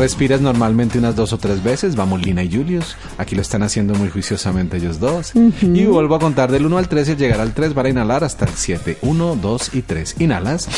Respiras 0.00 0.40
normalmente 0.40 0.98
unas 0.98 1.14
dos 1.14 1.34
o 1.34 1.38
tres 1.38 1.62
veces. 1.62 1.94
Vamos, 1.94 2.24
Lina 2.24 2.42
y 2.42 2.50
Julius. 2.50 2.96
Aquí 3.18 3.36
lo 3.36 3.42
están 3.42 3.62
haciendo 3.62 3.94
muy 3.94 4.08
juiciosamente 4.08 4.78
ellos 4.78 4.98
dos. 4.98 5.32
Y 5.34 5.84
vuelvo 5.84 6.14
a 6.14 6.18
contar 6.18 6.50
del 6.50 6.64
1 6.64 6.78
al 6.78 6.88
3 6.88 7.08
y 7.08 7.10
al 7.10 7.18
llegar 7.18 7.38
al 7.38 7.52
3 7.52 7.74
para 7.74 7.90
inhalar 7.90 8.24
hasta 8.24 8.46
el 8.46 8.52
7. 8.54 8.96
1, 9.02 9.36
2 9.36 9.74
y 9.74 9.82
3. 9.82 10.16
Inhalas. 10.20 10.68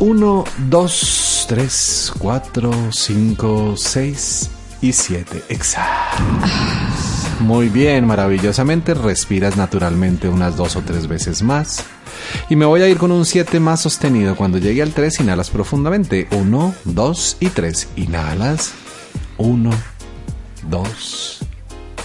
1, 0.00 0.44
2, 0.68 1.46
3, 1.48 2.12
4, 2.18 2.72
5, 2.90 3.74
6 3.76 4.50
y 4.82 4.92
7. 4.92 5.44
Exhalas. 5.48 6.16
Muy 7.38 7.68
bien, 7.68 8.08
maravillosamente. 8.08 8.92
Respiras 8.94 9.56
naturalmente 9.56 10.28
unas 10.28 10.56
dos 10.56 10.74
o 10.74 10.82
tres 10.82 11.06
veces 11.06 11.44
más. 11.44 11.84
Y 12.48 12.56
me 12.56 12.66
voy 12.66 12.82
a 12.82 12.88
ir 12.88 12.98
con 12.98 13.12
un 13.12 13.24
7 13.24 13.60
más 13.60 13.80
sostenido. 13.80 14.36
Cuando 14.36 14.58
llegue 14.58 14.82
al 14.82 14.92
3, 14.92 15.20
inhalas 15.20 15.50
profundamente. 15.50 16.28
1, 16.30 16.74
2 16.84 17.36
y 17.40 17.48
3. 17.48 17.88
Inhalas. 17.96 18.72
1, 19.38 19.70
2, 20.68 21.38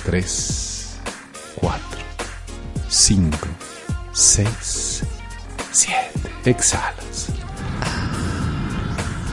3, 0.06 1.00
4, 1.56 1.80
5, 2.90 3.38
6, 4.12 5.04
7. 5.72 6.00
Exhalas. 6.46 7.28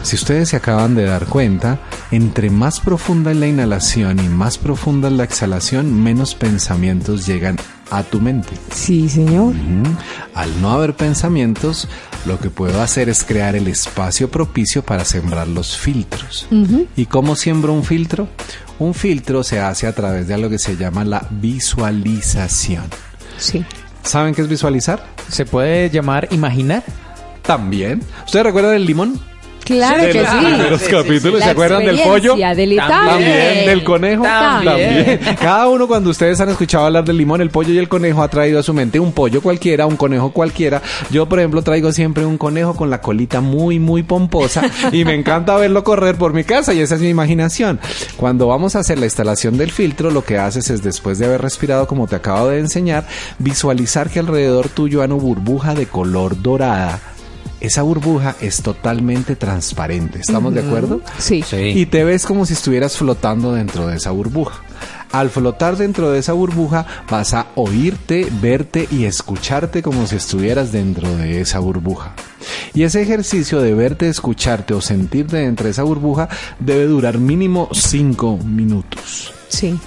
Si 0.02 0.16
ustedes 0.16 0.50
se 0.50 0.56
acaban 0.56 0.94
de 0.94 1.04
dar 1.04 1.26
cuenta, 1.26 1.80
entre 2.10 2.48
más 2.48 2.80
profunda 2.80 3.32
es 3.32 3.36
la 3.36 3.46
inhalación 3.46 4.20
y 4.20 4.28
más 4.28 4.56
profunda 4.56 5.08
es 5.08 5.14
la 5.14 5.24
exhalación, 5.24 6.02
menos 6.02 6.34
pensamientos 6.34 7.26
llegan 7.26 7.56
a 7.90 8.02
tu 8.02 8.20
mente. 8.20 8.50
Sí, 8.72 9.08
señor. 9.08 9.54
Al 10.34 10.60
no 10.60 10.70
haber 10.70 10.94
pensamientos, 10.94 11.88
lo 12.26 12.38
que 12.38 12.50
puedo 12.50 12.82
hacer 12.82 13.08
es 13.08 13.24
crear 13.24 13.56
el 13.56 13.68
espacio 13.68 14.30
propicio 14.30 14.82
para 14.82 15.04
sembrar 15.04 15.48
los 15.48 15.76
filtros. 15.76 16.46
¿Y 16.96 17.06
cómo 17.06 17.36
siembro 17.36 17.72
un 17.72 17.84
filtro? 17.84 18.28
Un 18.78 18.94
filtro 18.94 19.42
se 19.42 19.60
hace 19.60 19.86
a 19.86 19.94
través 19.94 20.28
de 20.28 20.34
algo 20.34 20.50
que 20.50 20.58
se 20.58 20.76
llama 20.76 21.04
la 21.04 21.26
visualización. 21.30 22.84
Sí. 23.38 23.64
¿Saben 24.02 24.34
qué 24.34 24.42
es 24.42 24.48
visualizar? 24.48 25.04
¿Se 25.28 25.44
puede 25.44 25.90
llamar 25.90 26.28
imaginar? 26.30 26.84
También. 27.42 28.02
¿Ustedes 28.24 28.46
recuerdan 28.46 28.74
el 28.74 28.84
limón? 28.84 29.20
Claro 29.68 30.02
De 30.02 30.12
que 30.12 30.22
los 30.22 30.30
sí. 30.30 30.36
primeros 30.38 30.82
capítulos, 30.82 31.40
La 31.40 31.44
¿se 31.44 31.50
acuerdan 31.52 31.84
del 31.84 32.00
pollo? 32.00 32.36
del 32.36 32.76
También. 32.76 32.88
También, 32.88 33.66
del 33.66 33.84
conejo. 33.84 34.22
También. 34.22 35.20
Cada 35.38 35.68
uno 35.68 35.86
cuando 35.86 36.08
ustedes 36.08 36.40
han 36.40 36.48
escuchado 36.48 36.86
hablar 36.86 37.04
del 37.04 37.18
limón, 37.18 37.42
el 37.42 37.50
pollo 37.50 37.74
y 37.74 37.78
el 37.78 37.86
conejo 37.88 38.22
ha 38.22 38.28
traído 38.28 38.58
a 38.58 38.62
su 38.62 38.72
mente 38.72 38.98
un 38.98 39.12
pollo 39.12 39.42
cualquiera, 39.42 39.84
un 39.84 39.96
conejo 39.96 40.30
cualquiera. 40.32 40.80
Yo, 41.10 41.28
por 41.28 41.38
ejemplo, 41.38 41.60
traigo 41.60 41.92
siempre 41.92 42.24
un 42.24 42.38
conejo 42.38 42.74
con 42.74 42.88
la 42.88 43.02
colita 43.02 43.42
muy, 43.42 43.78
muy 43.78 44.02
pomposa 44.02 44.62
y 44.92 45.04
me 45.04 45.14
encanta 45.14 45.54
verlo 45.56 45.84
correr 45.84 46.16
por 46.16 46.32
mi 46.32 46.44
casa 46.44 46.72
y 46.72 46.80
esa 46.80 46.94
es 46.94 47.02
mi 47.02 47.10
imaginación. 47.10 47.78
Cuando 48.16 48.46
vamos 48.46 48.74
a 48.74 48.78
hacer 48.78 48.98
la 48.98 49.04
instalación 49.04 49.58
del 49.58 49.70
filtro, 49.70 50.10
lo 50.10 50.24
que 50.24 50.38
haces 50.38 50.70
es 50.70 50.82
después 50.82 51.18
de 51.18 51.26
haber 51.26 51.42
respirado 51.42 51.86
como 51.86 52.06
te 52.06 52.16
acabo 52.16 52.48
de 52.48 52.60
enseñar, 52.60 53.06
visualizar 53.38 54.08
que 54.08 54.20
alrededor 54.20 54.70
tuyo 54.70 55.02
hay 55.02 55.06
una 55.08 55.16
burbuja 55.16 55.74
de 55.74 55.86
color 55.86 56.40
dorada. 56.40 56.98
Esa 57.60 57.82
burbuja 57.82 58.36
es 58.40 58.62
totalmente 58.62 59.34
transparente. 59.36 60.20
¿Estamos 60.20 60.54
de 60.54 60.60
acuerdo? 60.60 61.00
Sí. 61.18 61.42
y 61.52 61.86
te 61.86 62.04
ves 62.04 62.24
como 62.24 62.46
si 62.46 62.52
estuvieras 62.52 62.96
flotando 62.96 63.52
dentro 63.52 63.86
de 63.86 63.96
esa 63.96 64.10
burbuja. 64.10 64.62
Al 65.10 65.30
flotar 65.30 65.76
dentro 65.76 66.10
de 66.10 66.18
esa 66.18 66.34
burbuja 66.34 66.86
vas 67.10 67.32
a 67.34 67.46
oírte, 67.54 68.28
verte 68.42 68.86
y 68.90 69.04
escucharte 69.04 69.82
como 69.82 70.06
si 70.06 70.16
estuvieras 70.16 70.70
dentro 70.70 71.16
de 71.16 71.40
esa 71.40 71.58
burbuja. 71.58 72.14
Y 72.74 72.82
ese 72.82 73.02
ejercicio 73.02 73.60
de 73.60 73.74
verte, 73.74 74.08
escucharte 74.08 74.74
o 74.74 74.80
sentirte 74.80 75.38
dentro 75.38 75.64
de 75.64 75.70
esa 75.70 75.82
burbuja 75.82 76.28
debe 76.60 76.84
durar 76.84 77.18
mínimo 77.18 77.68
5 77.72 78.38
minutos. 78.44 79.32
Sí. 79.48 79.78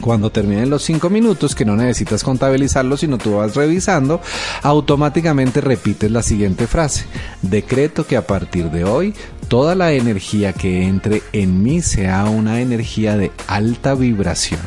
Cuando 0.00 0.30
terminen 0.30 0.70
los 0.70 0.84
5 0.84 1.10
minutos, 1.10 1.54
que 1.54 1.64
no 1.64 1.76
necesitas 1.76 2.22
contabilizarlo, 2.22 2.96
sino 2.96 3.18
tú 3.18 3.36
vas 3.36 3.54
revisando, 3.54 4.20
automáticamente 4.62 5.60
repites 5.60 6.10
la 6.10 6.22
siguiente 6.22 6.66
frase. 6.66 7.04
Decreto 7.42 8.06
que 8.06 8.16
a 8.16 8.26
partir 8.26 8.70
de 8.70 8.84
hoy, 8.84 9.14
toda 9.48 9.74
la 9.74 9.92
energía 9.92 10.52
que 10.52 10.84
entre 10.84 11.22
en 11.32 11.62
mí 11.62 11.82
sea 11.82 12.24
una 12.26 12.60
energía 12.60 13.16
de 13.16 13.32
alta 13.46 13.94
vibración. 13.94 14.60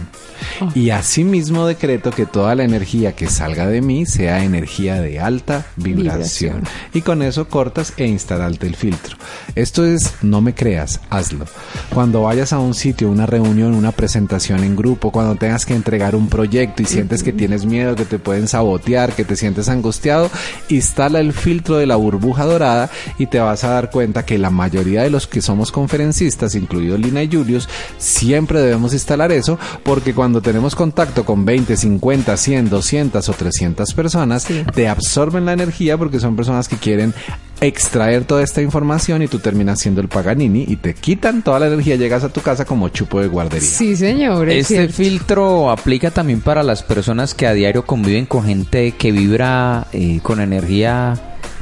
Y 0.75 0.89
asimismo 0.89 1.65
decreto 1.65 2.11
que 2.11 2.25
toda 2.25 2.55
la 2.55 2.63
energía 2.63 3.13
que 3.13 3.27
salga 3.27 3.67
de 3.67 3.81
mí 3.81 4.05
sea 4.05 4.43
energía 4.43 4.99
de 4.99 5.19
alta 5.19 5.65
vibración. 5.75 6.01
Vibración. 6.01 6.63
Y 6.93 7.01
con 7.01 7.21
eso 7.21 7.47
cortas 7.47 7.93
e 7.97 8.07
instalarte 8.07 8.67
el 8.67 8.75
filtro. 8.75 9.17
Esto 9.55 9.85
es, 9.85 10.13
no 10.21 10.41
me 10.41 10.53
creas, 10.53 10.99
hazlo. 11.09 11.45
Cuando 11.93 12.23
vayas 12.23 12.53
a 12.53 12.59
un 12.59 12.73
sitio, 12.73 13.09
una 13.09 13.25
reunión, 13.25 13.73
una 13.73 13.91
presentación 13.91 14.63
en 14.63 14.75
grupo, 14.75 15.11
cuando 15.21 15.35
tengas 15.39 15.65
que 15.67 15.75
entregar 15.75 16.15
un 16.15 16.27
proyecto 16.29 16.81
y 16.81 16.85
sientes 16.85 17.21
que 17.21 17.31
tienes 17.31 17.65
miedo, 17.65 17.95
que 17.95 18.05
te 18.05 18.17
pueden 18.17 18.47
sabotear, 18.47 19.13
que 19.13 19.23
te 19.23 19.35
sientes 19.35 19.69
angustiado, 19.69 20.31
instala 20.69 21.19
el 21.19 21.31
filtro 21.31 21.77
de 21.77 21.85
la 21.85 21.95
burbuja 21.95 22.45
dorada 22.45 22.89
y 23.19 23.27
te 23.27 23.39
vas 23.39 23.63
a 23.63 23.69
dar 23.69 23.91
cuenta 23.91 24.25
que 24.25 24.39
la 24.39 24.49
mayoría 24.49 25.03
de 25.03 25.11
los 25.11 25.27
que 25.27 25.41
somos 25.43 25.71
conferencistas, 25.71 26.55
incluido 26.55 26.97
Lina 26.97 27.21
y 27.21 27.29
Julius, 27.31 27.69
siempre 27.99 28.59
debemos 28.61 28.93
instalar 28.93 29.31
eso 29.31 29.59
porque 29.83 30.13
cuando 30.15 30.41
tenemos 30.41 30.73
contacto 30.75 31.23
con 31.23 31.45
20, 31.45 31.77
50, 31.77 32.35
100, 32.35 32.69
200 32.69 33.29
o 33.29 33.33
300 33.33 33.93
personas, 33.93 34.43
Sí. 34.43 34.63
te 34.73 34.87
absorben 34.87 35.45
la 35.45 35.53
energía 35.53 35.97
porque 35.99 36.19
son 36.19 36.35
personas 36.35 36.67
que 36.67 36.77
quieren 36.77 37.13
extraer 37.61 38.25
toda 38.25 38.43
esta 38.43 38.61
información 38.61 39.21
y 39.21 39.27
tú 39.27 39.39
terminas 39.39 39.79
siendo 39.79 40.01
el 40.01 40.07
Paganini 40.07 40.65
y 40.67 40.75
te 40.77 40.93
quitan 40.95 41.43
toda 41.43 41.59
la 41.59 41.67
energía, 41.67 41.95
llegas 41.95 42.23
a 42.23 42.29
tu 42.29 42.41
casa 42.41 42.65
como 42.65 42.89
chupo 42.89 43.21
de 43.21 43.27
guardería. 43.27 43.69
Sí, 43.69 43.95
señor. 43.95 44.49
es 44.49 44.63
Este 44.63 44.73
cierto. 44.75 44.93
filtro 44.95 45.71
aplica 45.71 46.11
también 46.11 46.41
para 46.41 46.63
las 46.63 46.83
personas 46.83 47.33
que 47.33 47.45
a 47.47 47.53
diario 47.53 47.85
conviven 47.85 48.25
con 48.25 48.43
gente 48.45 48.91
que 48.93 49.11
vibra 49.11 49.87
eh, 49.93 50.19
con 50.23 50.41
energía 50.41 51.13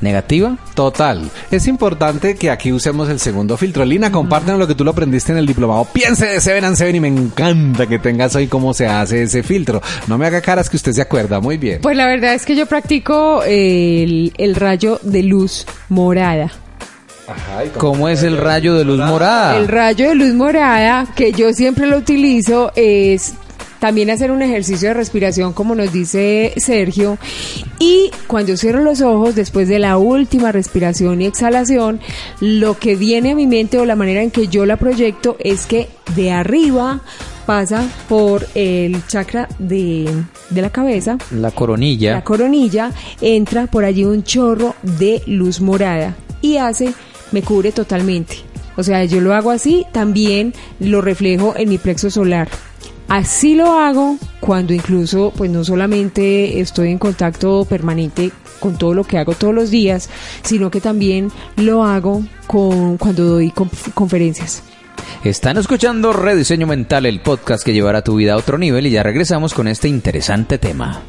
negativa. 0.01 0.57
Total. 0.73 1.29
Es 1.51 1.67
importante 1.67 2.35
que 2.35 2.49
aquí 2.49 2.71
usemos 2.71 3.09
el 3.09 3.19
segundo 3.19 3.57
filtro. 3.57 3.85
Lina, 3.85 4.11
compártenos 4.11 4.59
lo 4.59 4.67
que 4.67 4.75
tú 4.75 4.83
lo 4.83 4.91
aprendiste 4.91 5.31
en 5.31 5.37
el 5.37 5.45
diplomado. 5.45 5.85
Piense 5.85 6.25
de 6.25 6.41
Seven 6.41 6.65
and 6.65 6.75
Seven 6.75 6.95
y 6.95 6.99
me 6.99 7.07
encanta 7.07 7.87
que 7.87 7.99
tengas 7.99 8.35
hoy 8.35 8.47
cómo 8.47 8.73
se 8.73 8.87
hace 8.87 9.23
ese 9.23 9.43
filtro. 9.43 9.81
No 10.07 10.17
me 10.17 10.27
haga 10.27 10.41
caras 10.41 10.69
que 10.69 10.77
usted 10.77 10.93
se 10.93 11.01
acuerda. 11.01 11.39
Muy 11.39 11.57
bien. 11.57 11.81
Pues 11.81 11.97
la 11.97 12.07
verdad 12.07 12.33
es 12.33 12.45
que 12.45 12.55
yo 12.55 12.65
practico 12.65 13.43
el, 13.43 14.33
el 14.37 14.55
rayo 14.55 14.99
de 15.03 15.23
luz 15.23 15.65
morada. 15.89 16.51
¿Cómo 17.77 18.09
es 18.09 18.23
el 18.23 18.37
rayo 18.37 18.73
de 18.73 18.85
luz 18.85 18.99
morada? 18.99 19.57
El 19.57 19.67
rayo 19.67 20.09
de 20.09 20.15
luz 20.15 20.33
morada, 20.33 21.05
que 21.15 21.31
yo 21.31 21.53
siempre 21.53 21.85
lo 21.85 21.97
utilizo, 21.97 22.71
es 22.75 23.33
también 23.79 24.09
hacer 24.09 24.31
un 24.31 24.41
ejercicio 24.41 24.89
de 24.89 24.93
respiración, 24.93 25.53
como 25.53 25.75
nos 25.75 25.91
dice 25.91 26.53
Sergio. 26.57 27.17
Y 27.79 28.11
cuando 28.27 28.57
cierro 28.57 28.83
los 28.83 29.01
ojos, 29.01 29.35
después 29.35 29.67
de 29.67 29.79
la 29.79 29.97
última 29.97 30.51
respiración 30.51 31.21
y 31.21 31.25
exhalación, 31.25 31.99
lo 32.39 32.77
que 32.77 32.95
viene 32.95 33.31
a 33.31 33.35
mi 33.35 33.47
mente 33.47 33.79
o 33.79 33.85
la 33.85 33.95
manera 33.95 34.21
en 34.21 34.31
que 34.31 34.47
yo 34.47 34.65
la 34.65 34.77
proyecto 34.77 35.37
es 35.39 35.65
que 35.65 35.87
de 36.15 36.31
arriba 36.31 37.01
pasa 37.45 37.87
por 38.07 38.45
el 38.53 39.05
chakra 39.07 39.47
de, 39.57 40.07
de 40.49 40.61
la 40.61 40.69
cabeza. 40.69 41.17
La 41.31 41.51
coronilla. 41.51 42.13
La 42.13 42.23
coronilla, 42.23 42.91
entra 43.21 43.67
por 43.67 43.85
allí 43.85 44.03
un 44.03 44.23
chorro 44.23 44.75
de 44.83 45.23
luz 45.25 45.61
morada 45.61 46.15
y 46.41 46.57
hace, 46.57 46.93
me 47.31 47.41
cubre 47.41 47.71
totalmente. 47.71 48.37
O 48.75 48.83
sea, 48.83 49.03
yo 49.05 49.19
lo 49.19 49.33
hago 49.33 49.51
así, 49.51 49.85
también 49.91 50.53
lo 50.79 51.01
reflejo 51.01 51.53
en 51.57 51.69
mi 51.69 51.77
plexo 51.77 52.09
solar. 52.09 52.47
Así 53.09 53.55
lo 53.55 53.79
hago 53.79 54.17
cuando 54.39 54.73
incluso, 54.73 55.33
pues 55.35 55.49
no 55.49 55.63
solamente 55.63 56.59
estoy 56.59 56.89
en 56.91 56.99
contacto 56.99 57.65
permanente 57.65 58.31
con 58.59 58.77
todo 58.77 58.93
lo 58.93 59.03
que 59.03 59.17
hago 59.17 59.33
todos 59.33 59.53
los 59.53 59.71
días, 59.71 60.09
sino 60.43 60.69
que 60.69 60.79
también 60.79 61.31
lo 61.55 61.83
hago 61.83 62.23
con, 62.45 62.97
cuando 62.97 63.23
doy 63.23 63.49
conf- 63.49 63.93
conferencias. 63.93 64.61
Están 65.23 65.57
escuchando 65.57 66.13
Rediseño 66.13 66.67
Mental, 66.67 67.05
el 67.05 67.21
podcast 67.21 67.63
que 67.63 67.73
llevará 67.73 68.03
tu 68.03 68.15
vida 68.15 68.33
a 68.33 68.37
otro 68.37 68.57
nivel 68.57 68.85
y 68.87 68.91
ya 68.91 69.01
regresamos 69.03 69.53
con 69.53 69.67
este 69.67 69.87
interesante 69.87 70.57
tema. 70.57 71.01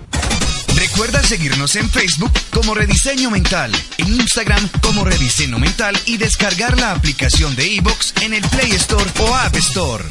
Recuerda 0.77 1.23
seguirnos 1.23 1.77
en 1.77 1.89
Facebook 1.89 2.31
como 2.53 2.73
Rediseño 2.75 3.31
Mental, 3.31 3.71
en 3.99 4.09
Instagram 4.09 4.69
como 4.81 5.05
Rediseño 5.05 5.59
Mental 5.59 5.95
y 6.07 6.17
descargar 6.17 6.79
la 6.79 6.93
aplicación 6.93 7.55
de 7.57 7.69
iVoox 7.75 8.15
en 8.23 8.33
el 8.35 8.43
Play 8.49 8.71
Store 8.73 9.05
o 9.21 9.35
App 9.35 9.55
Store. 9.57 10.05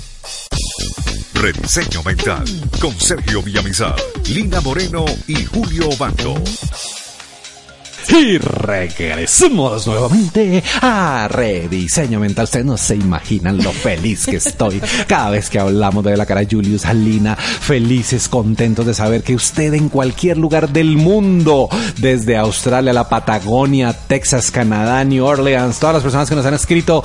Rediseño 1.33 2.03
Mental 2.03 2.43
con 2.81 2.99
Sergio 2.99 3.41
Villamizar, 3.41 3.95
Lina 4.29 4.59
Moreno 4.61 5.05
y 5.27 5.45
Julio 5.45 5.89
Bando. 5.97 6.35
Y 8.11 8.39
regresamos 8.39 9.85
nuevamente 9.85 10.63
a 10.81 11.27
Rediseño 11.29 12.19
Mental. 12.19 12.45
Ustedes 12.45 12.65
no 12.65 12.75
se 12.75 12.95
imaginan 12.95 13.57
lo 13.57 13.71
feliz 13.71 14.25
que 14.25 14.37
estoy 14.37 14.81
cada 15.07 15.29
vez 15.29 15.49
que 15.49 15.59
hablamos 15.59 16.03
de 16.03 16.17
la 16.17 16.25
cara 16.25 16.41
Julius 16.49 16.85
Alina. 16.85 17.35
Felices, 17.35 18.27
contentos 18.27 18.87
de 18.87 18.95
saber 18.95 19.21
que 19.21 19.35
usted 19.35 19.75
en 19.75 19.89
cualquier 19.89 20.37
lugar 20.37 20.69
del 20.69 20.97
mundo, 20.97 21.69
desde 21.97 22.35
Australia, 22.35 22.93
la 22.93 23.09
Patagonia, 23.09 23.93
Texas, 23.93 24.49
Canadá, 24.49 25.03
New 25.03 25.23
Orleans, 25.23 25.77
todas 25.77 25.95
las 25.95 26.03
personas 26.03 26.29
que 26.29 26.35
nos 26.35 26.45
han 26.45 26.55
escrito, 26.55 27.03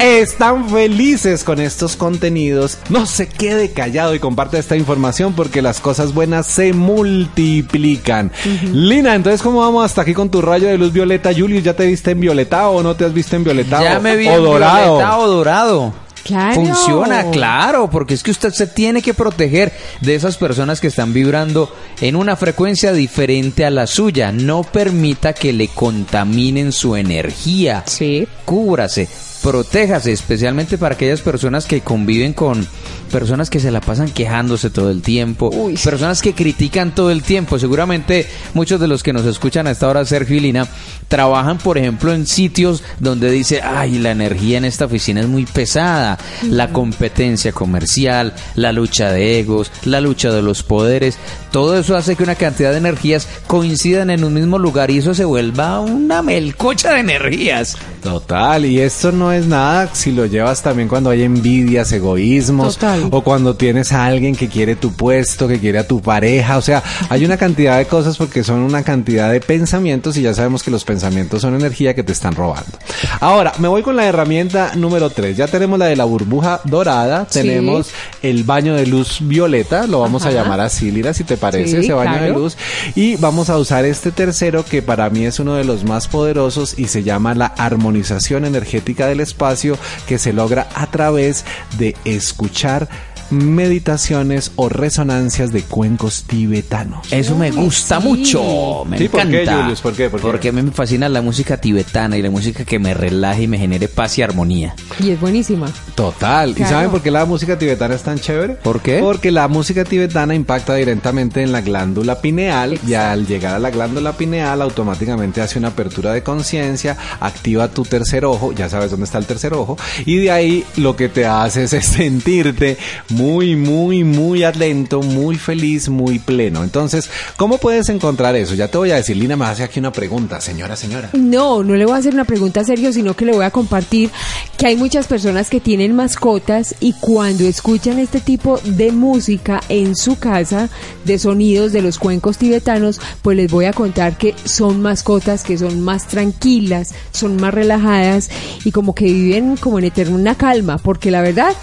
están 0.00 0.68
felices 0.68 1.44
con 1.44 1.60
estos 1.60 1.96
contenidos. 1.96 2.78
No 2.90 3.06
se 3.06 3.26
quede 3.26 3.72
callado 3.72 4.14
y 4.14 4.18
comparte 4.18 4.58
esta 4.58 4.76
información 4.76 5.32
porque 5.32 5.62
las 5.62 5.80
cosas 5.80 6.12
buenas 6.12 6.46
se 6.46 6.74
multiplican. 6.74 8.30
Lina, 8.72 9.14
entonces, 9.14 9.40
¿cómo 9.40 9.60
vamos 9.60 9.84
hasta 9.86 10.02
aquí 10.02 10.12
con 10.12 10.30
tu 10.30 10.41
rayo 10.42 10.68
de 10.68 10.78
luz 10.78 10.92
violeta? 10.92 11.30
Julius, 11.36 11.62
¿ya 11.64 11.74
te 11.74 11.86
viste 11.86 12.10
en 12.10 12.20
violeta 12.20 12.68
o 12.68 12.82
no 12.82 12.94
te 12.94 13.04
has 13.04 13.14
visto 13.14 13.36
en 13.36 13.44
violeta? 13.44 13.82
Ya 13.82 13.98
o, 13.98 14.00
me 14.00 14.16
vi 14.16 14.28
o 14.28 14.34
en 14.34 14.42
dorado? 14.44 14.96
violeta 14.96 15.18
o 15.18 15.28
dorado. 15.28 15.94
Claro. 16.24 16.54
Funciona, 16.54 17.30
claro, 17.30 17.90
porque 17.90 18.14
es 18.14 18.22
que 18.22 18.30
usted 18.30 18.52
se 18.52 18.68
tiene 18.68 19.02
que 19.02 19.12
proteger 19.12 19.72
de 20.00 20.14
esas 20.14 20.36
personas 20.36 20.80
que 20.80 20.86
están 20.86 21.12
vibrando 21.12 21.74
en 22.00 22.14
una 22.14 22.36
frecuencia 22.36 22.92
diferente 22.92 23.64
a 23.64 23.70
la 23.70 23.86
suya. 23.86 24.30
No 24.30 24.62
permita 24.62 25.32
que 25.32 25.52
le 25.52 25.68
contaminen 25.68 26.70
su 26.70 26.94
energía. 26.94 27.82
Sí. 27.86 28.28
Cúbrase, 28.44 29.08
protéjase, 29.42 30.12
especialmente 30.12 30.78
para 30.78 30.94
aquellas 30.94 31.22
personas 31.22 31.66
que 31.66 31.80
conviven 31.80 32.32
con 32.34 32.66
personas 33.12 33.50
que 33.50 33.60
se 33.60 33.70
la 33.70 33.80
pasan 33.80 34.10
quejándose 34.10 34.70
todo 34.70 34.90
el 34.90 35.02
tiempo, 35.02 35.50
Uy, 35.52 35.74
personas 35.74 36.22
que 36.22 36.34
critican 36.34 36.94
todo 36.94 37.10
el 37.10 37.22
tiempo. 37.22 37.58
Seguramente 37.58 38.26
muchos 38.54 38.80
de 38.80 38.88
los 38.88 39.02
que 39.02 39.12
nos 39.12 39.26
escuchan 39.26 39.66
a 39.66 39.70
esta 39.70 39.88
hora, 39.88 40.04
Sergio 40.04 40.38
y 40.38 40.40
Lina, 40.40 40.66
trabajan, 41.08 41.58
por 41.58 41.78
ejemplo, 41.78 42.12
en 42.12 42.26
sitios 42.26 42.82
donde 42.98 43.30
dice, 43.30 43.60
ay, 43.62 43.98
la 43.98 44.10
energía 44.10 44.58
en 44.58 44.64
esta 44.64 44.86
oficina 44.86 45.20
es 45.20 45.28
muy 45.28 45.44
pesada, 45.44 46.18
la 46.42 46.72
competencia 46.72 47.52
comercial, 47.52 48.32
la 48.54 48.72
lucha 48.72 49.12
de 49.12 49.38
egos, 49.38 49.70
la 49.84 50.00
lucha 50.00 50.32
de 50.32 50.42
los 50.42 50.62
poderes, 50.62 51.18
todo 51.52 51.78
eso 51.78 51.94
hace 51.96 52.16
que 52.16 52.22
una 52.22 52.34
cantidad 52.34 52.70
de 52.70 52.78
energías 52.78 53.28
coincidan 53.46 54.08
en 54.08 54.24
un 54.24 54.32
mismo 54.32 54.58
lugar 54.58 54.90
y 54.90 54.98
eso 54.98 55.12
se 55.12 55.26
vuelva 55.26 55.80
una 55.80 56.22
melcocha 56.22 56.94
de 56.94 57.00
energías. 57.00 57.76
Total, 58.02 58.64
y 58.64 58.80
esto 58.80 59.12
no 59.12 59.32
es 59.32 59.46
nada 59.46 59.90
si 59.92 60.12
lo 60.12 60.26
llevas 60.26 60.62
también 60.62 60.88
cuando 60.88 61.10
hay 61.10 61.22
envidias, 61.22 61.92
egoísmos, 61.92 62.78
Total. 62.78 63.01
O 63.10 63.22
cuando 63.22 63.54
tienes 63.56 63.92
a 63.92 64.06
alguien 64.06 64.34
que 64.36 64.48
quiere 64.48 64.76
tu 64.76 64.92
puesto, 64.92 65.48
que 65.48 65.58
quiere 65.58 65.78
a 65.78 65.86
tu 65.86 66.00
pareja, 66.00 66.56
o 66.56 66.62
sea, 66.62 66.82
hay 67.08 67.24
una 67.24 67.36
cantidad 67.36 67.78
de 67.78 67.86
cosas 67.86 68.16
porque 68.16 68.44
son 68.44 68.60
una 68.60 68.82
cantidad 68.82 69.30
de 69.30 69.40
pensamientos 69.40 70.16
y 70.16 70.22
ya 70.22 70.34
sabemos 70.34 70.62
que 70.62 70.70
los 70.70 70.84
pensamientos 70.84 71.42
son 71.42 71.54
energía 71.54 71.94
que 71.94 72.02
te 72.02 72.12
están 72.12 72.34
robando. 72.34 72.78
Ahora, 73.20 73.52
me 73.58 73.68
voy 73.68 73.82
con 73.82 73.96
la 73.96 74.04
herramienta 74.06 74.72
número 74.76 75.10
3. 75.10 75.36
Ya 75.36 75.46
tenemos 75.46 75.78
la 75.78 75.86
de 75.86 75.96
la 75.96 76.04
burbuja 76.04 76.60
dorada, 76.64 77.26
Sí. 77.30 77.40
tenemos 77.40 77.90
el 78.22 78.44
baño 78.44 78.74
de 78.74 78.86
luz 78.86 79.18
violeta, 79.20 79.86
lo 79.86 80.00
vamos 80.00 80.24
a 80.26 80.30
llamar 80.30 80.60
así, 80.60 80.90
Lira, 80.90 81.14
si 81.14 81.24
te 81.24 81.36
parece, 81.36 81.70
Sí, 81.70 81.76
ese 81.78 81.92
baño 81.92 82.22
de 82.22 82.30
luz. 82.30 82.56
Y 82.94 83.16
vamos 83.16 83.50
a 83.50 83.58
usar 83.58 83.84
este 83.84 84.10
tercero 84.12 84.64
que 84.64 84.82
para 84.82 85.08
mí 85.10 85.24
es 85.24 85.38
uno 85.38 85.54
de 85.54 85.64
los 85.64 85.84
más 85.84 86.08
poderosos 86.08 86.78
y 86.78 86.88
se 86.88 87.02
llama 87.02 87.34
la 87.34 87.46
armonización 87.46 88.44
energética 88.44 89.06
del 89.06 89.20
espacio 89.20 89.76
que 90.06 90.18
se 90.18 90.32
logra 90.32 90.68
a 90.74 90.86
través 90.86 91.44
de 91.78 91.96
escuchar 92.04 92.88
meditaciones 93.32 94.52
o 94.56 94.68
resonancias 94.68 95.52
de 95.52 95.62
cuencos 95.62 96.24
tibetanos. 96.24 97.12
Eso 97.12 97.36
me 97.36 97.50
gusta 97.50 98.00
sí. 98.00 98.06
mucho, 98.06 98.84
me 98.86 98.98
Sí, 98.98 99.08
¿por 99.08 99.28
qué, 99.28 99.42
encanta. 99.42 99.62
Julius? 99.62 99.80
¿Por 99.80 99.94
qué? 99.94 100.10
¿Por 100.10 100.20
qué? 100.20 100.26
Porque 100.26 100.48
a 100.50 100.52
mí 100.52 100.62
me 100.62 100.70
fascina 100.70 101.08
la 101.08 101.22
música 101.22 101.56
tibetana 101.56 102.16
y 102.16 102.22
la 102.22 102.30
música 102.30 102.64
que 102.64 102.78
me 102.78 102.94
relaje 102.94 103.42
y 103.42 103.48
me 103.48 103.58
genere 103.58 103.88
paz 103.88 104.18
y 104.18 104.22
armonía. 104.22 104.74
Y 105.00 105.10
es 105.10 105.20
buenísima. 105.20 105.70
Total. 105.94 106.54
¿Y 106.56 106.64
saben 106.64 106.90
por 106.90 107.02
qué 107.02 107.10
la 107.10 107.24
música 107.24 107.58
tibetana 107.58 107.94
es 107.94 108.02
tan 108.02 108.18
chévere? 108.18 108.54
¿Por 108.54 108.80
qué? 108.80 108.98
Porque 109.00 109.30
la 109.30 109.48
música 109.48 109.84
tibetana 109.84 110.34
impacta 110.34 110.74
directamente 110.74 111.42
en 111.42 111.52
la 111.52 111.60
glándula 111.60 112.20
pineal 112.20 112.78
y 112.86 112.94
al 112.94 113.26
llegar 113.26 113.54
a 113.54 113.58
la 113.58 113.70
glándula 113.70 114.12
pineal 114.12 114.62
automáticamente 114.62 115.40
hace 115.40 115.58
una 115.58 115.68
apertura 115.68 116.12
de 116.12 116.22
conciencia, 116.22 116.96
activa 117.20 117.68
tu 117.68 117.84
tercer 117.84 118.24
ojo, 118.24 118.52
ya 118.52 118.68
sabes 118.68 118.90
dónde 118.90 119.04
está 119.04 119.18
el 119.18 119.26
tercer 119.26 119.54
ojo, 119.54 119.76
y 120.04 120.16
de 120.16 120.30
ahí 120.30 120.64
lo 120.76 120.96
que 120.96 121.08
te 121.08 121.26
hace 121.26 121.64
es 121.64 121.70
sentirte 121.86 122.76
muy, 123.10 123.21
muy, 123.22 124.02
muy 124.04 124.42
atento, 124.42 125.00
muy 125.00 125.36
feliz, 125.36 125.88
muy 125.88 126.18
pleno. 126.18 126.64
Entonces, 126.64 127.08
¿cómo 127.36 127.58
puedes 127.58 127.88
encontrar 127.88 128.34
eso? 128.36 128.54
Ya 128.54 128.68
te 128.68 128.78
voy 128.78 128.90
a 128.90 128.96
decir, 128.96 129.16
Lina 129.16 129.36
me 129.36 129.44
hace 129.44 129.62
aquí 129.62 129.78
una 129.78 129.92
pregunta, 129.92 130.40
señora, 130.40 130.76
señora. 130.76 131.10
No, 131.12 131.62
no 131.62 131.76
le 131.76 131.84
voy 131.84 131.94
a 131.94 131.98
hacer 131.98 132.14
una 132.14 132.24
pregunta 132.24 132.60
a 132.60 132.64
Sergio, 132.64 132.92
sino 132.92 133.14
que 133.14 133.24
le 133.24 133.32
voy 133.32 133.44
a 133.44 133.50
compartir 133.50 134.10
que 134.56 134.66
hay 134.66 134.76
muchas 134.76 135.06
personas 135.06 135.50
que 135.50 135.60
tienen 135.60 135.94
mascotas 135.94 136.74
y 136.80 136.94
cuando 136.94 137.44
escuchan 137.44 137.98
este 137.98 138.20
tipo 138.20 138.58
de 138.64 138.92
música 138.92 139.60
en 139.68 139.96
su 139.96 140.18
casa, 140.18 140.68
de 141.04 141.18
sonidos 141.18 141.72
de 141.72 141.82
los 141.82 141.98
cuencos 141.98 142.38
tibetanos, 142.38 143.00
pues 143.22 143.36
les 143.36 143.50
voy 143.50 143.66
a 143.66 143.72
contar 143.72 144.16
que 144.16 144.34
son 144.44 144.82
mascotas 144.82 145.42
que 145.44 145.58
son 145.58 145.80
más 145.80 146.08
tranquilas, 146.08 146.94
son 147.12 147.36
más 147.36 147.54
relajadas 147.54 148.30
y 148.64 148.72
como 148.72 148.94
que 148.94 149.04
viven 149.04 149.56
como 149.56 149.78
en 149.78 149.86
eterna 149.86 150.34
calma, 150.34 150.78
porque 150.78 151.10
la 151.10 151.22
verdad... 151.22 151.54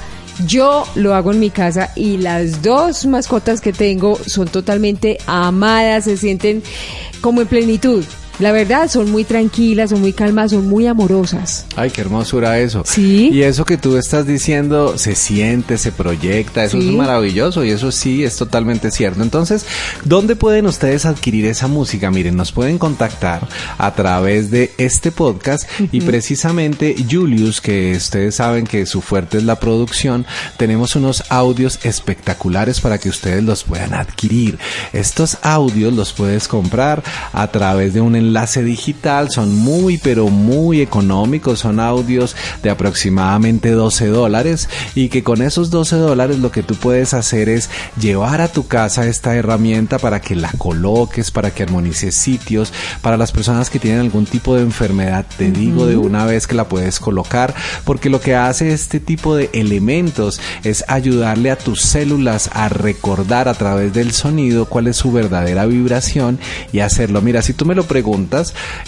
Yo 0.46 0.86
lo 0.96 1.14
hago 1.16 1.32
en 1.32 1.40
mi 1.40 1.50
casa 1.50 1.92
y 1.96 2.18
las 2.18 2.62
dos 2.62 3.06
mascotas 3.06 3.60
que 3.60 3.74
tengo 3.74 4.18
son 4.26 4.48
totalmente 4.48 5.18
amadas, 5.26 6.06
se 6.06 6.16
sienten 6.16 6.64
como 7.22 7.42
en 7.42 7.48
plenitud. 7.48 8.06
La 8.40 8.54
verdad, 8.54 8.90
son 8.90 9.12
muy 9.12 9.26
tranquilas, 9.26 9.90
son 9.90 10.00
muy 10.00 10.14
calmas, 10.14 10.52
son 10.52 10.66
muy 10.68 10.88
amorosas. 10.88 11.66
Ay, 11.76 11.90
qué 11.90 12.00
hermosura 12.00 12.58
eso. 12.60 12.84
Sí. 12.86 13.30
Y 13.34 13.42
eso 13.44 13.66
que 13.66 13.76
tú 13.78 13.98
estás 13.98 14.26
diciendo 14.26 14.98
se 14.98 15.14
siente, 15.16 15.78
se 15.78 15.92
proyecta, 15.92 16.64
eso 16.64 16.80
Sí. 16.80 16.88
es 16.88 16.96
maravilloso 16.96 17.66
y 17.66 17.72
eso 17.72 17.92
sí 17.92 18.24
es 18.24 18.38
totalmente 18.38 18.92
cierto. 18.92 19.22
Entonces, 19.24 19.66
¿dónde 20.06 20.38
pueden 20.38 20.68
ustedes 20.68 21.06
adquirir 21.06 21.46
esa 21.48 21.68
música? 21.68 22.12
Miren, 22.12 22.38
nos 22.38 22.54
pueden 22.54 22.78
contactar 22.78 23.46
a 23.78 23.94
través 23.94 24.52
de 24.52 24.72
este 24.78 25.12
podcast 25.12 25.70
y 25.92 26.00
precisamente 26.00 26.96
Julius, 27.12 27.60
que 27.60 27.92
ustedes 27.98 28.36
saben 28.36 28.66
que 28.66 28.86
su 28.86 29.02
fuerte 29.02 29.38
es 29.40 29.44
la 29.44 29.60
producción, 29.60 30.26
tenemos 30.56 30.96
unos 30.96 31.26
audios 31.30 31.80
espectaculares 31.84 32.80
para 32.80 33.00
que 33.00 33.10
ustedes 33.10 33.44
los 33.44 33.66
puedan 33.66 33.94
adquirir. 33.94 34.58
Estos 34.94 35.38
audios 35.42 35.92
los 35.94 36.14
puedes 36.14 36.48
comprar 36.48 37.04
a 37.34 37.48
través 37.52 37.94
de 37.94 38.00
un 38.00 38.16
enlace 38.16 38.29
enlace 38.30 38.64
digital, 38.64 39.30
son 39.30 39.56
muy 39.56 39.98
pero 39.98 40.28
muy 40.28 40.82
económicos, 40.82 41.60
son 41.60 41.80
audios 41.80 42.36
de 42.64 42.70
aproximadamente 42.70 43.72
12 43.72 44.08
dólares 44.08 44.70
y 44.96 45.10
que 45.10 45.24
con 45.24 45.42
esos 45.42 45.72
12 45.72 45.98
dólares 45.98 46.40
lo 46.40 46.52
que 46.52 46.64
tú 46.64 46.76
puedes 46.76 47.14
hacer 47.14 47.50
es 47.50 47.70
llevar 48.00 48.42
a 48.42 48.48
tu 48.48 48.68
casa 48.68 49.08
esta 49.08 49.36
herramienta 49.36 49.98
para 49.98 50.22
que 50.22 50.36
la 50.36 50.52
coloques, 50.58 51.32
para 51.32 51.52
que 51.52 51.64
armonices 51.64 52.16
sitios, 52.16 52.72
para 53.02 53.18
las 53.18 53.32
personas 53.32 53.70
que 53.70 53.80
tienen 53.80 54.02
algún 54.02 54.26
tipo 54.26 54.56
de 54.56 54.62
enfermedad, 54.62 55.26
te 55.38 55.52
digo 55.52 55.88
de 55.88 55.98
una 55.98 56.26
vez 56.26 56.46
que 56.48 56.56
la 56.56 56.70
puedes 56.70 57.00
colocar, 57.00 57.56
porque 57.84 58.10
lo 58.10 58.22
que 58.22 58.36
hace 58.36 58.72
este 58.74 59.00
tipo 59.00 59.36
de 59.36 59.50
elementos 59.54 60.40
es 60.64 60.86
ayudarle 60.88 61.52
a 61.52 61.58
tus 61.58 61.82
células 61.82 62.50
a 62.54 62.70
recordar 62.70 63.48
a 63.48 63.54
través 63.56 63.94
del 63.94 64.12
sonido 64.12 64.66
cuál 64.66 64.88
es 64.88 64.98
su 64.98 65.12
verdadera 65.12 65.66
vibración 65.66 66.40
y 66.72 66.80
hacerlo. 66.80 67.22
Mira, 67.22 67.42
si 67.42 67.54
tú 67.54 67.66
me 67.66 67.76
lo 67.76 67.86
preguntas 67.86 68.19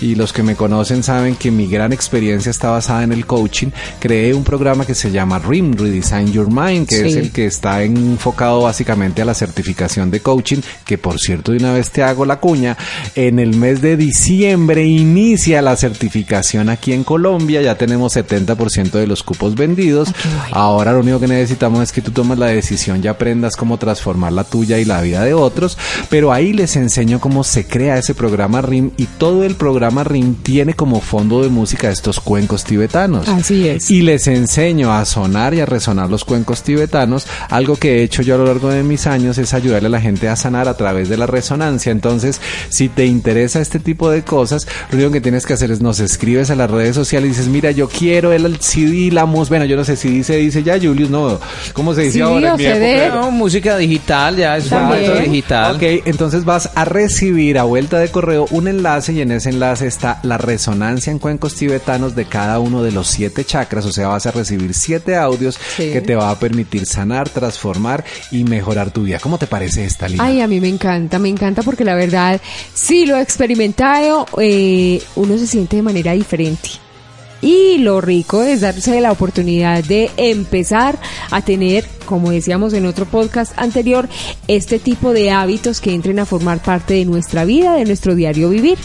y 0.02 0.16
los 0.16 0.34
que 0.34 0.44
me 0.44 0.56
conocen 0.56 1.04
saben 1.04 1.36
que 1.36 1.52
mi 1.52 1.68
gran 1.68 1.94
experiencia 1.94 2.50
está 2.50 2.70
basada 2.70 3.04
en 3.04 3.12
el 3.12 3.26
coaching, 3.26 3.70
creé 4.00 4.34
un 4.34 4.44
programa 4.44 4.86
que 4.86 4.96
se 4.96 5.12
llama 5.12 5.40
RIM, 5.40 5.74
Redesign 5.74 6.32
Your 6.32 6.50
Mind, 6.52 6.88
que 6.88 7.08
es 7.08 7.16
el 7.16 7.32
que 7.32 7.46
está 7.46 7.84
enfocado 7.84 8.62
básicamente 8.62 9.22
a 9.22 9.26
la 9.26 9.34
certificación 9.34 10.12
de 10.12 10.20
coaching, 10.20 10.60
que 10.86 10.98
por 10.98 11.20
cierto 11.20 11.52
de 11.52 11.60
una 11.60 11.74
vez 11.74 11.92
te 11.92 12.04
hago 12.04 12.26
la 12.26 12.40
cuña, 12.40 12.78
en 13.16 13.40
el 13.40 13.56
mes 13.56 13.82
de 13.82 13.98
diciembre 13.98 14.86
inicia 14.86 15.62
la 15.62 15.76
certificación 15.76 16.70
aquí 16.70 16.94
en 16.94 17.04
Colombia, 17.04 17.62
ya 17.62 17.76
tenemos 17.76 18.16
70% 18.16 18.92
de 18.92 19.08
los 19.08 19.24
cupos 19.24 19.56
vendidos, 19.56 20.10
ahora 20.52 20.94
lo 20.94 21.00
único 21.00 21.20
que 21.20 21.28
necesitamos 21.28 21.84
es 21.84 21.92
que 21.92 22.02
tú 22.02 22.12
tomes 22.12 22.38
la 22.38 22.48
decisión 22.48 23.02
y 23.04 23.08
aprendas 23.08 23.56
cómo 23.56 23.78
transformar 23.78 24.34
la 24.34 24.44
tuya 24.44 24.80
y 24.80 24.86
la 24.86 25.02
vida 25.02 25.24
de 25.24 25.34
otros, 25.34 25.78
pero 26.10 26.34
ahí 26.34 26.54
les 26.54 26.76
enseño 26.76 27.20
cómo 27.20 27.44
se 27.44 27.66
crea 27.66 27.98
ese 27.98 28.16
programa 28.16 28.62
RIM 28.62 28.92
y 28.98 29.06
todo 29.22 29.44
el 29.44 29.54
programa 29.54 30.04
RIM 30.04 30.34
tiene 30.34 30.74
como 30.74 31.00
fondo 31.00 31.44
de 31.44 31.50
música 31.50 31.92
estos 31.92 32.20
cuencos 32.20 32.64
tibetanos. 32.64 33.28
Así 33.30 33.68
es. 33.68 33.92
Y 33.92 34.02
les 34.02 34.26
enseño 34.26 34.92
a 34.92 35.06
sonar 35.06 35.54
y 35.54 35.60
a 35.60 35.68
resonar 35.68 36.10
los 36.10 36.26
cuencos 36.26 36.64
tibetanos. 36.64 37.28
Algo 37.52 37.76
que 37.76 38.00
he 38.00 38.04
hecho 38.04 38.24
yo 38.24 38.34
a 38.34 38.38
lo 38.40 38.46
largo 38.46 38.70
de 38.70 38.82
mis 38.82 39.06
años 39.06 39.38
es 39.38 39.54
ayudarle 39.54 39.90
a 39.90 39.92
la 39.92 40.02
gente 40.02 40.28
a 40.28 40.36
sanar 40.36 40.68
a 40.68 40.76
través 40.76 41.08
de 41.08 41.18
la 41.18 41.28
resonancia. 41.28 41.92
Entonces, 41.92 42.42
si 42.70 42.90
te 42.90 43.06
interesa 43.06 43.62
este 43.62 43.78
tipo 43.78 44.10
de 44.10 44.24
cosas, 44.24 44.66
lo 44.90 44.98
único 44.98 45.12
que 45.12 45.22
tienes 45.22 45.46
que 45.46 45.54
hacer 45.54 45.70
es 45.70 45.82
nos 45.82 46.00
escribes 46.00 46.50
a 46.50 46.56
las 46.56 46.72
redes 46.72 46.96
sociales 46.96 47.28
y 47.28 47.34
dices, 47.34 47.48
mira, 47.48 47.70
yo 47.70 47.88
quiero 47.90 48.34
el 48.34 48.58
CD, 48.60 49.12
la 49.12 49.28
música. 49.28 49.52
Bueno, 49.52 49.66
yo 49.66 49.78
no 49.78 49.84
sé 49.84 49.98
si 49.98 50.10
dice, 50.10 50.38
dice 50.38 50.64
ya 50.64 50.80
Julius, 50.80 51.12
no. 51.12 51.40
¿Cómo 51.74 51.94
se 51.94 52.02
dice 52.02 52.14
Sí, 52.14 52.22
ahora? 52.22 52.54
En 52.54 52.58
mi 52.58 52.64
CD. 52.64 53.06
época- 53.06 53.22
No, 53.22 53.30
música 53.30 53.78
digital, 53.78 54.36
ya 54.36 54.58
es 54.58 54.68
digital. 55.24 55.76
Ok, 55.76 55.84
entonces 56.06 56.44
vas 56.44 56.72
a 56.74 56.86
recibir 56.86 57.60
a 57.60 57.64
vuelta 57.66 58.00
de 58.00 58.08
correo 58.08 58.48
un 58.50 58.68
enlace 58.68 59.11
y 59.12 59.22
en 59.22 59.32
ese 59.32 59.50
enlace 59.50 59.88
está 59.88 60.20
la 60.24 60.38
resonancia 60.38 61.12
en 61.12 61.20
cuencos 61.20 61.56
tibetanos 61.56 62.16
de 62.16 62.26
cada 62.26 62.60
uno 62.60 62.82
de 62.84 62.92
los 62.92 63.08
siete 63.08 63.46
chakras, 63.46 63.86
o 63.86 63.92
sea, 63.92 64.08
vas 64.08 64.26
a 64.26 64.32
recibir 64.32 64.74
siete 64.74 65.16
audios 65.16 65.60
Sí. 65.78 65.92
que 65.92 66.02
te 66.02 66.16
va 66.16 66.30
a 66.32 66.40
permitir 66.40 66.86
sanar, 66.86 67.30
transformar 67.30 68.04
y 68.32 68.44
mejorar 68.44 68.92
tu 68.92 69.04
vida. 69.04 69.20
¿Cómo 69.20 69.38
te 69.38 69.48
parece 69.48 69.86
esta 69.86 70.08
línea? 70.08 70.26
Ay, 70.26 70.42
a 70.42 70.48
mí 70.48 70.60
me 70.60 70.68
encanta, 70.70 71.20
me 71.20 71.30
encanta 71.30 71.62
porque 71.64 71.84
la 71.86 71.96
verdad, 71.96 72.40
sí 72.74 73.06
lo 73.06 73.18
he 73.18 73.22
experimentado, 73.22 74.26
eh, 74.40 75.02
uno 75.16 75.38
se 75.38 75.48
siente 75.48 75.76
de 75.76 75.82
manera 75.82 76.14
diferente. 76.14 76.70
Y 77.44 77.80
lo 77.80 78.02
rico 78.02 78.44
es 78.44 78.62
darse 78.62 79.02
la 79.02 79.12
oportunidad 79.12 79.84
de 79.84 80.12
empezar 80.18 81.00
a 81.32 81.42
tener, 81.42 81.86
como 82.06 82.30
decíamos 82.30 82.74
en 82.74 82.86
otro 82.86 83.06
podcast 83.06 83.54
anterior, 83.58 84.08
este 84.48 84.78
tipo 84.78 85.12
de 85.12 85.32
hábitos 85.32 85.82
que 85.82 85.92
entren 85.92 86.20
a 86.20 86.28
formar 86.28 86.62
parte 86.62 86.94
de 86.94 87.06
nuestra 87.06 87.44
vida, 87.44 87.74
de 87.74 87.86
nuestro 87.86 88.14
diario 88.14 88.50
vivir. 88.50 88.78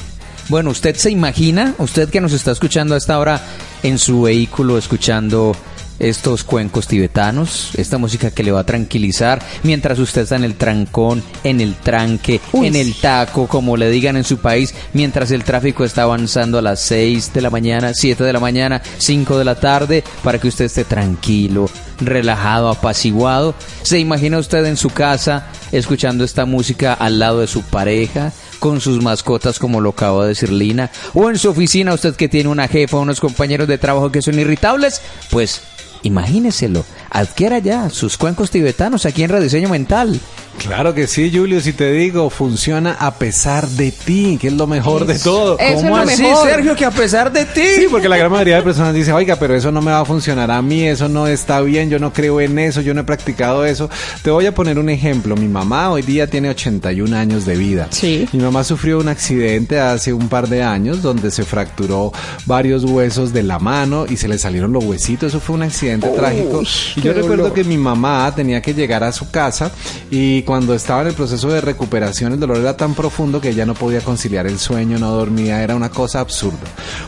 Bueno, 0.49 0.71
usted 0.71 0.95
se 0.95 1.11
imagina, 1.11 1.75
usted 1.79 2.09
que 2.09 2.21
nos 2.21 2.33
está 2.33 2.53
escuchando 2.53 2.95
a 2.95 2.99
esta 2.99 3.19
hora 3.19 3.41
en 3.83 3.99
su 3.99 4.23
vehículo, 4.23 4.79
escuchando 4.79 5.57
estos 5.99 6.45
cuencos 6.45 6.87
tibetanos, 6.87 7.71
esta 7.77 7.99
música 7.99 8.31
que 8.31 8.43
le 8.43 8.53
va 8.53 8.61
a 8.61 8.67
tranquilizar 8.67 9.43
mientras 9.63 9.99
usted 9.99 10.23
está 10.23 10.37
en 10.37 10.45
el 10.45 10.55
trancón, 10.55 11.23
en 11.43 11.61
el 11.61 11.75
tranque, 11.75 12.41
Uy, 12.53 12.67
en 12.69 12.77
el 12.77 12.95
taco, 12.95 13.47
como 13.49 13.77
le 13.77 13.91
digan 13.91 14.17
en 14.17 14.25
su 14.25 14.39
país, 14.39 14.75
mientras 14.93 15.31
el 15.31 15.43
tráfico 15.43 15.85
está 15.85 16.03
avanzando 16.03 16.59
a 16.59 16.63
las 16.63 16.81
6 16.81 17.33
de 17.33 17.41
la 17.41 17.51
mañana, 17.51 17.93
7 17.95 18.23
de 18.23 18.33
la 18.33 18.41
mañana, 18.41 18.83
5 18.99 19.39
de 19.39 19.45
la 19.45 19.55
tarde, 19.57 20.05
para 20.23 20.39
que 20.39 20.49
usted 20.49 20.67
esté 20.67 20.85
tranquilo, 20.85 21.69
relajado, 22.01 22.69
apaciguado. 22.69 23.55
¿Se 23.83 23.99
imagina 23.99 24.39
usted 24.39 24.65
en 24.67 24.77
su 24.77 24.91
casa 24.91 25.47
escuchando 25.73 26.25
esta 26.25 26.45
música 26.45 26.93
al 26.93 27.19
lado 27.19 27.41
de 27.41 27.47
su 27.47 27.63
pareja? 27.63 28.33
Con 28.59 28.81
sus 28.81 29.03
mascotas 29.03 29.59
como 29.59 29.81
lo 29.81 29.91
acabo 29.91 30.23
de 30.23 30.29
decir 30.29 30.51
Lina, 30.53 30.91
o 31.15 31.31
en 31.31 31.39
su 31.39 31.51
oficina 31.51 31.95
usted 31.95 32.15
que 32.15 32.29
tiene 32.29 32.49
una 32.49 32.69
jefa, 32.69 32.99
unos 32.99 33.21
compañeros 33.21 33.69
de 33.69 33.79
trabajo 33.79 34.11
que 34.11 34.23
son 34.23 34.39
irritables, 34.39 35.01
pues 35.31 35.63
imagíneselo, 36.07 36.85
adquiera 37.11 37.59
ya 37.59 37.91
sus 37.91 38.17
cuencos 38.17 38.51
tibetanos 38.51 39.07
aquí 39.07 39.23
en 39.23 39.31
Rediseño 39.31 39.69
Mental. 39.69 40.21
Claro 40.59 40.95
que 40.95 41.07
sí, 41.07 41.31
Julio, 41.33 41.61
si 41.61 41.73
te 41.73 41.93
digo, 41.93 42.31
funciona 42.31 42.97
a 42.99 43.15
pesar 43.15 43.69
de 43.69 43.93
ti, 43.93 44.39
que 44.41 44.49
es 44.49 44.55
lo 44.55 44.67
mejor 44.67 45.07
de 45.07 45.19
todo. 45.19 45.59
Eso 45.59 45.77
¿Cómo 45.83 45.99
es 45.99 46.07
lo 46.07 46.13
así, 46.13 46.23
mejor. 46.23 46.49
Sergio, 46.49 46.77
que 46.77 46.85
a 46.85 46.91
pesar 46.91 47.31
de 47.31 47.45
ti? 47.45 47.67
Sí, 47.77 47.87
porque 47.91 48.09
la 48.09 48.17
gran 48.17 48.33
mayoría 48.33 48.57
de 48.57 48.63
personas 48.63 48.95
dice, 48.95 49.13
oiga, 49.13 49.37
pero 49.37 49.55
eso 49.55 49.71
no 49.71 49.83
me 49.83 49.91
va 49.91 50.01
a 50.01 50.05
funcionar 50.05 50.51
a 50.51 50.63
mí, 50.63 50.85
eso 50.85 51.09
no 51.09 51.27
está 51.27 51.61
bien, 51.61 51.91
yo 51.91 51.99
no 51.99 52.13
creo 52.13 52.41
en 52.41 52.59
eso, 52.59 52.81
yo 52.81 52.95
no 52.95 53.03
he 53.03 53.05
practicado 53.05 53.65
eso. 53.65 53.91
Te 54.23 54.31
voy 54.31 54.47
a 54.47 54.55
poner 54.55 54.79
un 54.79 54.89
ejemplo. 54.89 55.37
Mi 55.37 55.47
mamá 55.47 55.91
hoy 55.91 56.03
día 56.03 56.27
tiene 56.27 56.49
81 56.49 57.17
años 57.17 57.45
de 57.45 57.57
vida. 57.57 57.89
Sí. 57.91 58.27
Mi 58.33 58.41
mamá 58.41 58.65
sufrió 58.65 58.99
un 58.99 59.09
accidente 59.09 59.79
hace 59.79 60.13
un 60.13 60.29
par 60.29 60.49
de 60.49 60.63
años 60.63 61.03
donde 61.03 61.31
se 61.31 61.45
fracturó 61.45 62.13
varios 62.47 62.85
huesos 62.85 63.33
de 63.33 63.43
la 63.43 63.59
mano 63.59 64.07
y 64.09 64.17
se 64.17 64.27
le 64.27 64.39
salieron 64.39 64.73
los 64.73 64.85
huesitos. 64.85 65.29
Eso 65.29 65.41
fue 65.41 65.55
un 65.55 65.63
accidente 65.63 65.96
trágico. 66.01 66.63
Y 66.97 67.01
yo 67.01 67.13
recuerdo 67.13 67.45
dolor. 67.45 67.55
que 67.55 67.65
mi 67.65 67.77
mamá 67.77 68.33
tenía 68.35 68.61
que 68.63 68.75
llegar 68.75 69.05
a 69.05 69.13
su 69.13 69.31
casa 69.31 69.71
y 70.11 70.43
cuando 70.43 70.75
estaba 70.75 71.03
en 71.03 71.09
el 71.09 71.15
proceso 71.15 71.49
de 71.49 71.61
recuperación 71.61 72.33
el 72.33 72.41
dolor 72.41 72.59
era 72.59 72.77
tan 72.77 72.95
profundo 72.95 73.41
que 73.41 73.51
ella 73.51 73.67
no 73.67 73.75
podía 73.75 74.01
conciliar 74.01 74.47
el 74.47 74.59
sueño, 74.59 74.99
no 74.99 75.11
dormía, 75.11 75.63
era 75.63 75.75
una 75.75 75.91
cosa 75.91 76.21
absurda. 76.21 76.59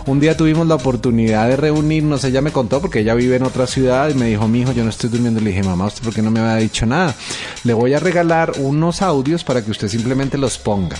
Un 0.06 0.20
día 0.20 0.36
tuvimos 0.36 0.66
la 0.66 0.74
oportunidad 0.74 1.48
de 1.48 1.56
reunirnos, 1.56 2.24
ella 2.24 2.40
me 2.40 2.52
contó 2.52 2.80
porque 2.80 3.00
ella 3.00 3.14
vive 3.14 3.36
en 3.36 3.42
otra 3.42 3.66
ciudad 3.66 4.08
y 4.08 4.14
me 4.14 4.26
dijo, 4.26 4.48
mi 4.48 4.60
hijo, 4.60 4.72
yo 4.72 4.84
no 4.84 4.90
estoy 4.90 5.10
durmiendo. 5.10 5.40
Le 5.40 5.50
dije, 5.50 5.62
mamá, 5.62 5.86
¿usted 5.86 6.02
por 6.02 6.14
qué 6.14 6.22
no 6.22 6.30
me 6.30 6.40
había 6.40 6.56
dicho 6.56 6.86
nada? 6.86 7.14
Le 7.64 7.72
voy 7.72 7.94
a 7.94 8.00
regalar 8.00 8.52
unos 8.58 9.02
audios 9.02 9.44
para 9.44 9.64
que 9.64 9.70
usted 9.70 9.88
simplemente 9.88 10.38
los 10.38 10.58
ponga. 10.58 10.96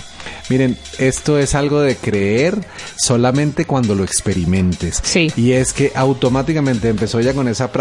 Miren, 0.49 0.77
esto 0.97 1.37
es 1.37 1.53
algo 1.53 1.81
de 1.81 1.95
creer 1.95 2.59
solamente 2.95 3.65
cuando 3.65 3.93
lo 3.93 4.03
experimentes. 4.03 4.99
Sí. 5.03 5.31
Y 5.35 5.51
es 5.51 5.73
que 5.73 5.91
automáticamente 5.95 6.89
empezó 6.89 7.19
ya 7.21 7.33
con 7.33 7.47
esa 7.47 7.71
práctica, 7.71 7.78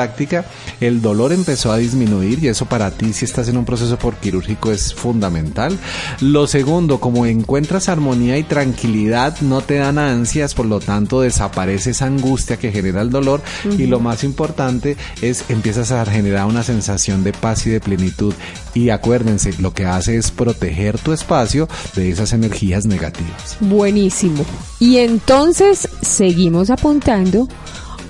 el 0.81 1.03
dolor 1.03 1.33
empezó 1.33 1.73
a 1.73 1.77
disminuir 1.77 2.43
y 2.43 2.49
eso 2.49 2.67
para 2.67 2.91
ti 2.91 3.13
si 3.13 3.25
estás 3.25 3.49
en 3.49 3.57
un 3.57 3.65
proceso 3.65 3.99
por 3.99 4.17
quirúrgico 4.17 4.71
es 4.71 4.95
fundamental. 4.95 5.79
Lo 6.21 6.47
segundo, 6.47 7.01
como 7.01 7.27
encuentras 7.27 7.89
armonía 7.89 8.39
y 8.39 8.43
tranquilidad, 8.43 9.41
no 9.41 9.61
te 9.61 9.77
dan 9.77 9.99
ansias, 9.99 10.55
por 10.55 10.67
lo 10.67 10.81
tanto 10.81 11.21
desaparece 11.21 11.91
esa 11.91 12.07
angustia 12.07 12.57
que 12.57 12.73
genera 12.73 13.03
el 13.03 13.11
dolor 13.11 13.43
y 13.77 13.87
lo 13.87 14.01
más 14.01 14.25
importante 14.25 14.97
es 15.23 15.45
empiezas 15.49 15.93
a 15.93 16.05
generar 16.05 16.47
una 16.47 16.63
sensación 16.63 17.25
de 17.25 17.33
paz 17.33 17.67
y 17.67 17.71
de 17.71 17.81
plenitud 17.81 18.35
y 18.75 18.91
acuérdense, 18.91 19.55
lo 19.59 19.73
que 19.75 19.87
hace 19.87 20.17
es 20.17 20.31
proteger 20.31 20.99
tu 20.99 21.13
espacio 21.13 21.69
de 21.95 22.11
esas 22.11 22.33
energías 22.33 22.87
negativas. 22.87 23.57
Buenísimo. 23.61 24.45
Y 24.79 24.99
entonces 24.99 25.89
seguimos 26.01 26.71
apuntando 26.71 27.49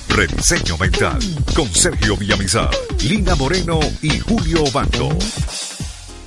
Rediseño 0.08 0.78
Mental 0.78 1.18
con 1.56 1.66
Sergio 1.74 2.16
Villamizar, 2.16 2.70
Lina 3.02 3.34
Moreno 3.34 3.80
y 4.00 4.20
Julio 4.20 4.62
Bando. 4.72 5.08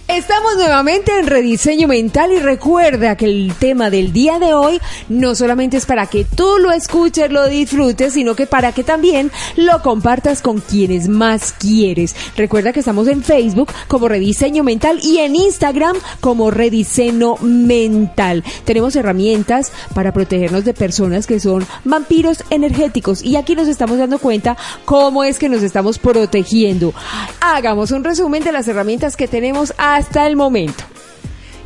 Estamos 0.08 0.56
nuevamente 0.56 1.12
en 1.20 1.28
Rediseño 1.28 1.90
Mental 1.90 2.32
y 2.32 2.40
recuerda 2.40 3.18
que 3.18 3.26
el 3.26 3.54
tema 3.60 3.90
del 3.90 4.14
día 4.14 4.40
de 4.40 4.54
hoy 4.54 4.80
no 5.10 5.36
solamente 5.36 5.76
es 5.76 5.86
para 5.86 6.08
que 6.08 6.24
tú 6.24 6.60
lo 6.62 6.72
escuches, 6.72 7.30
lo 7.30 7.46
disfrutes, 7.50 8.14
sino 8.14 8.34
que 8.34 8.48
para 8.48 8.72
que 8.72 8.86
también 8.86 9.32
lo 9.58 9.82
compartas 9.82 10.42
con 10.42 10.62
quienes 10.62 11.10
más 11.10 11.52
quieres. 11.52 12.16
Recuerda 12.38 12.72
que 12.72 12.80
estamos 12.80 13.10
en 13.10 13.22
Facebook 13.22 13.70
como 13.90 14.08
Rediseño 14.08 14.64
Mental 14.64 14.98
y 15.04 15.18
en 15.18 15.36
Instagram 15.36 15.98
como 16.22 16.52
Rediseño 16.52 17.36
Mental. 17.42 18.46
Tenemos 18.64 18.96
herramientas 18.96 19.74
para 19.94 20.14
protegernos 20.14 20.64
de 20.64 20.74
personas 20.74 21.28
que 21.28 21.42
son 21.42 21.68
vampiros 21.84 22.46
energéticos 22.50 23.22
y 23.22 23.36
aquí 23.36 23.56
nos 23.56 23.68
estamos 23.68 23.98
dando 23.98 24.20
cuenta 24.20 24.56
cómo 24.86 25.26
es 25.26 25.38
que 25.38 25.50
nos 25.50 25.64
estamos 25.64 26.00
protegiendo. 26.00 26.94
Hagamos 27.42 27.92
un 27.92 28.06
resumen 28.06 28.46
de 28.46 28.54
las 28.54 28.70
herramientas 28.70 29.18
que 29.18 29.28
tenemos 29.28 29.74
hasta 29.98 30.28
el 30.28 30.36
momento. 30.36 30.84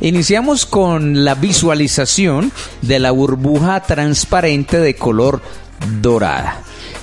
Iniciamos 0.00 0.66
con 0.66 1.24
la 1.24 1.34
visualización 1.34 2.50
de 2.80 2.98
la 2.98 3.10
burbuja 3.10 3.80
transparente 3.82 4.80
de 4.80 4.96
color 4.96 5.42
dorada. 6.00 6.62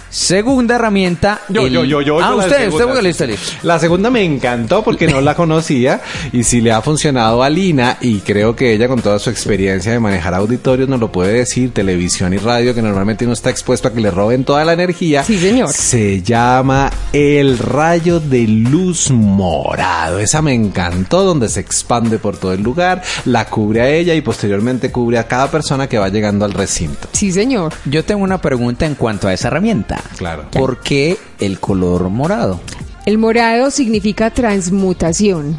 Segunda 0.10 0.76
herramienta. 0.76 1.42
Yo, 1.50 1.68
el- 1.68 1.74
yo, 1.74 1.84
yo, 1.84 2.02
yo. 2.02 2.20
Ah, 2.20 2.30
yo 2.32 2.38
usted, 2.40 2.68
usted, 2.70 2.86
porque 2.86 3.02
listo, 3.02 3.26
listo. 3.26 3.52
La 3.64 3.78
segunda 3.80 4.10
me 4.10 4.24
encantó 4.24 4.84
porque 4.84 5.08
no 5.08 5.22
la 5.22 5.36
conocía 5.36 6.02
y 6.32 6.44
si 6.44 6.62
le 6.62 6.72
ha 6.72 6.82
funcionado 6.82 7.44
a 7.44 7.50
Lina 7.50 7.98
y 8.02 8.20
creo 8.20 8.56
que 8.56 8.74
ella 8.74 8.88
con 8.88 9.02
toda 9.02 9.20
su 9.20 9.30
experiencia 9.30 9.92
de 9.92 10.00
manejar 10.00 10.34
auditorios 10.34 10.90
nos 10.90 11.00
lo 11.00 11.12
puede 11.12 11.34
decir, 11.34 11.72
televisión 11.74 12.34
y 12.34 12.38
radio 12.38 12.74
que 12.74 12.82
normalmente 12.82 13.26
uno 13.26 13.34
está 13.34 13.50
expuesto 13.50 13.88
a 13.88 13.94
que 13.94 14.02
le 14.02 14.12
roben 14.12 14.44
toda 14.44 14.66
la 14.66 14.74
energía. 14.74 15.24
Sí, 15.24 15.38
señor. 15.38 15.72
Se 15.74 16.22
llama 16.22 16.90
el 17.14 17.58
rayo 17.58 18.20
de 18.20 18.48
luz 18.48 19.12
morado. 19.12 20.20
Esa 20.20 20.42
me 20.42 20.54
encantó 20.54 21.24
donde 21.24 21.50
se 21.50 21.60
expande 21.60 22.18
por 22.20 22.38
todo 22.38 22.54
el 22.54 22.62
lugar, 22.64 23.02
la 23.26 23.46
cubre 23.46 23.82
a 23.82 23.90
ella 23.90 24.14
y 24.16 24.22
posteriormente 24.22 24.92
cubre 24.92 25.18
a 25.20 25.28
cada 25.28 25.52
persona 25.52 25.88
que 25.88 25.98
va 25.98 26.10
llegando 26.10 26.46
al 26.46 26.54
recinto. 26.54 27.08
Sí, 27.12 27.32
señor. 27.32 27.74
Yo 27.86 28.04
tengo 28.04 28.24
una 28.24 28.42
pregunta 28.42 28.86
en 28.86 28.96
cuanto 28.96 29.28
a 29.28 29.34
esa 29.34 29.48
herramienta. 29.50 29.99
Claro. 30.18 30.50
¿Por 30.52 30.82
qué 30.82 31.18
el 31.40 31.60
color 31.60 32.10
morado? 32.10 32.60
El 33.06 33.18
morado 33.18 33.72
significa 33.72 34.32
transmutación. 34.32 35.58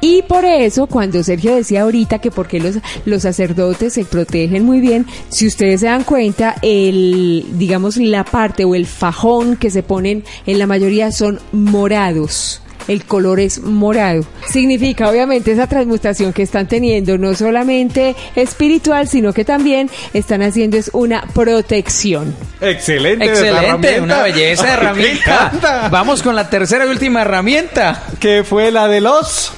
Y 0.00 0.22
por 0.22 0.44
eso, 0.44 0.86
cuando 0.86 1.22
Sergio 1.22 1.54
decía 1.54 1.82
ahorita 1.82 2.18
que 2.18 2.30
por 2.30 2.46
qué 2.48 2.60
los, 2.60 2.76
los 3.06 3.22
sacerdotes 3.22 3.94
se 3.94 4.04
protegen 4.04 4.64
muy 4.64 4.80
bien, 4.80 5.06
si 5.30 5.46
ustedes 5.46 5.80
se 5.80 5.86
dan 5.86 6.04
cuenta, 6.04 6.54
el, 6.62 7.44
digamos, 7.52 7.96
la 7.96 8.24
parte 8.24 8.64
o 8.64 8.74
el 8.74 8.86
fajón 8.86 9.56
que 9.56 9.70
se 9.70 9.82
ponen 9.82 10.24
en 10.46 10.58
la 10.58 10.66
mayoría 10.66 11.12
son 11.12 11.40
morados. 11.52 12.60
El 12.88 13.04
color 13.04 13.40
es 13.40 13.60
morado. 13.60 14.24
Significa, 14.48 15.08
obviamente, 15.08 15.52
esa 15.52 15.66
transmutación 15.66 16.32
que 16.32 16.42
están 16.42 16.68
teniendo, 16.68 17.18
no 17.18 17.34
solamente 17.34 18.14
espiritual, 18.34 19.08
sino 19.08 19.32
que 19.32 19.44
también 19.44 19.90
están 20.12 20.42
haciendo 20.42 20.76
es 20.76 20.90
una 20.92 21.22
protección. 21.34 22.34
Excelente. 22.60 23.26
Excelente, 23.26 24.00
una 24.00 24.22
belleza 24.22 24.64
de 24.66 24.72
herramienta. 24.72 25.88
Vamos 25.90 26.22
con 26.22 26.34
la 26.34 26.48
tercera 26.48 26.86
y 26.86 26.88
última 26.88 27.22
herramienta. 27.22 28.02
que 28.20 28.44
fue 28.44 28.70
la 28.70 28.88
de 28.88 29.00
los 29.00 29.52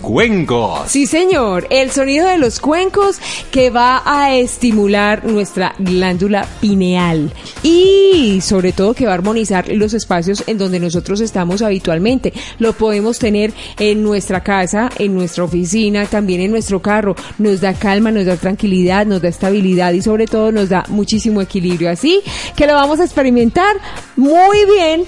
cuencos. 0.00 0.90
Sí, 0.90 1.06
señor. 1.06 1.66
El 1.70 1.90
sonido 1.90 2.26
de 2.26 2.38
los 2.38 2.60
cuencos 2.60 3.18
que 3.50 3.70
va 3.70 4.02
a 4.04 4.34
estimular 4.34 5.24
nuestra 5.24 5.74
glándula 5.78 6.46
pineal 6.60 7.32
y 7.62 8.40
sobre 8.42 8.72
todo 8.72 8.94
que 8.94 9.06
va 9.06 9.12
a 9.12 9.14
armonizar 9.14 9.68
los 9.68 9.94
espacios 9.94 10.44
en 10.46 10.58
donde 10.58 10.80
nosotros 10.80 11.20
estamos 11.20 11.62
habitualmente. 11.62 12.32
Lo 12.58 12.72
podemos 12.72 13.18
tener 13.18 13.52
en 13.78 14.02
nuestra 14.02 14.42
casa, 14.42 14.90
en 14.98 15.14
nuestra 15.14 15.44
oficina, 15.44 16.06
también 16.06 16.40
en 16.40 16.50
nuestro 16.50 16.80
carro. 16.80 17.14
Nos 17.38 17.60
da 17.60 17.74
calma, 17.74 18.10
nos 18.10 18.26
da 18.26 18.36
tranquilidad, 18.36 19.06
nos 19.06 19.22
da 19.22 19.28
estabilidad 19.28 19.92
y 19.92 20.02
sobre 20.02 20.26
todo 20.26 20.52
nos 20.52 20.68
da 20.68 20.84
muchísimo 20.88 21.40
equilibrio. 21.40 21.90
Así 21.90 22.20
que 22.56 22.66
lo 22.66 22.74
vamos 22.74 23.00
a 23.00 23.04
experimentar 23.04 23.76
muy 24.16 24.58
bien 24.66 25.04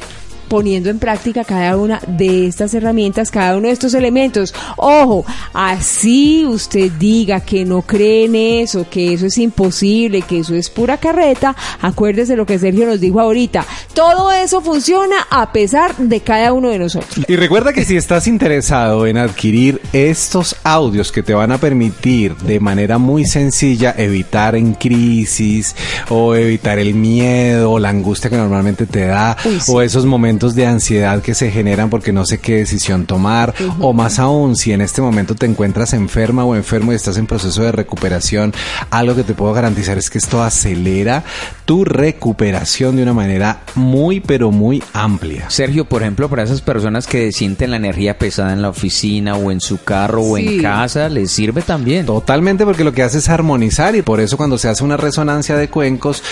poniendo 0.53 0.91
en 0.91 0.99
práctica 0.99 1.45
cada 1.45 1.79
una 1.79 1.99
de 2.07 2.47
estas 2.47 2.75
herramientas, 2.75 3.31
cada 3.31 3.57
uno 3.57 3.69
de 3.69 3.73
estos 3.73 3.95
elementos. 3.95 4.55
Ojo, 4.77 5.25
así 5.55 6.45
usted 6.45 6.93
diga 6.99 7.41
que 7.41 7.65
no 7.65 7.81
cree 7.81 8.27
en 8.27 8.35
eso, 8.35 8.85
que 8.91 9.15
eso 9.15 9.25
es 9.25 9.39
imposible, 9.39 10.21
que 10.21 10.41
eso 10.41 10.55
es 10.55 10.69
pura 10.69 10.99
carreta, 10.99 11.57
acuérdese 11.81 12.37
lo 12.37 12.45
que 12.45 12.59
Sergio 12.59 12.85
nos 12.85 13.01
dijo 13.01 13.19
ahorita. 13.19 13.65
Todo 13.95 14.31
eso 14.31 14.61
funciona 14.61 15.27
a 15.31 15.53
pesar 15.53 15.97
de 15.97 16.21
cada 16.21 16.53
uno 16.53 16.69
de 16.69 16.81
nosotros. 16.81 17.25
Y 17.27 17.37
recuerda 17.37 17.73
que 17.73 17.87
si 17.87 17.97
estás 17.97 18.27
interesado 18.27 19.07
en 19.07 19.17
adquirir 19.17 19.81
estos 19.95 20.57
audios 20.65 21.13
que 21.13 21.23
te 21.23 21.33
van 21.33 21.53
a 21.53 21.57
permitir 21.57 22.37
de 22.37 22.61
manera 22.61 22.99
muy 22.99 23.25
sencilla 23.25 23.95
evitar 23.97 24.55
en 24.55 24.75
crisis 24.75 25.75
o 26.11 26.35
evitar 26.35 26.79
el 26.79 26.93
miedo 26.93 27.73
o 27.73 27.79
la 27.79 27.89
angustia 27.89 28.29
que 28.29 28.37
normalmente 28.37 28.85
te 28.85 29.07
da 29.07 29.35
Uy, 29.47 29.59
sí. 29.59 29.73
o 29.73 29.81
esos 29.81 30.05
momentos 30.05 30.42
de 30.51 30.67
ansiedad 30.67 31.23
que 31.23 31.35
se 31.35 31.51
generan 31.51 31.89
porque 31.89 32.13
no 32.13 32.27
sé 32.27 32.39
qué 32.39 32.57
decisión 32.57 33.07
tomar 33.07 33.55
o 33.81 33.93
más 33.93 34.19
aún 34.19 34.57
si 34.57 34.73
en 34.73 34.81
este 34.81 35.01
momento 35.01 35.35
te 35.35 35.47
encuentras 35.47 35.93
enferma 35.93 36.45
o 36.45 36.57
enfermo 36.57 36.93
y 36.93 36.97
estás 36.97 37.17
en 37.17 37.27
proceso 37.27 37.63
de 37.63 37.73
recuperación, 37.73 38.53
algo 38.91 39.15
que 39.15 39.23
te 39.23 39.35
puedo 39.35 39.53
garantizar 39.53 39.99
es 39.99 40.11
que 40.11 40.19
esto 40.19 40.43
acelera 40.43 41.23
tu 41.65 41.85
recuperación 41.85 42.97
de 42.97 43.03
una 43.05 43.13
manera 43.13 43.61
muy 43.75 44.21
pero 44.21 44.51
muy 44.51 44.83
amplia. 44.93 45.49
Sergio, 45.49 45.85
por 45.85 46.03
ejemplo, 46.03 46.29
para 46.29 46.43
esas 46.43 46.61
personas 46.61 47.07
que 47.07 47.33
sienten 47.33 47.71
la 47.71 47.77
energía 47.77 48.19
pesada 48.19 48.53
en 48.53 48.63
la 48.63 48.69
oficina 48.69 49.37
o 49.37 49.51
en 49.51 49.61
su 49.61 49.83
carro 49.83 50.23
o 50.23 50.39
en 50.39 50.61
casa, 50.61 51.09
les 51.09 51.31
sirve 51.31 51.63
también. 51.63 52.07
Totalmente 52.07 52.65
porque 52.65 52.85
lo 52.85 52.93
que 52.93 53.03
hace 53.03 53.19
es 53.19 53.29
armonizar 53.29 53.95
y 53.95 54.03
por 54.03 54.21
eso 54.21 54.37
cuando 54.37 54.59
se 54.59 54.69
hace 54.69 54.85
una 54.85 54.97
resonancia 54.97 55.57
de 55.57 55.69
cuencos, 55.69 56.23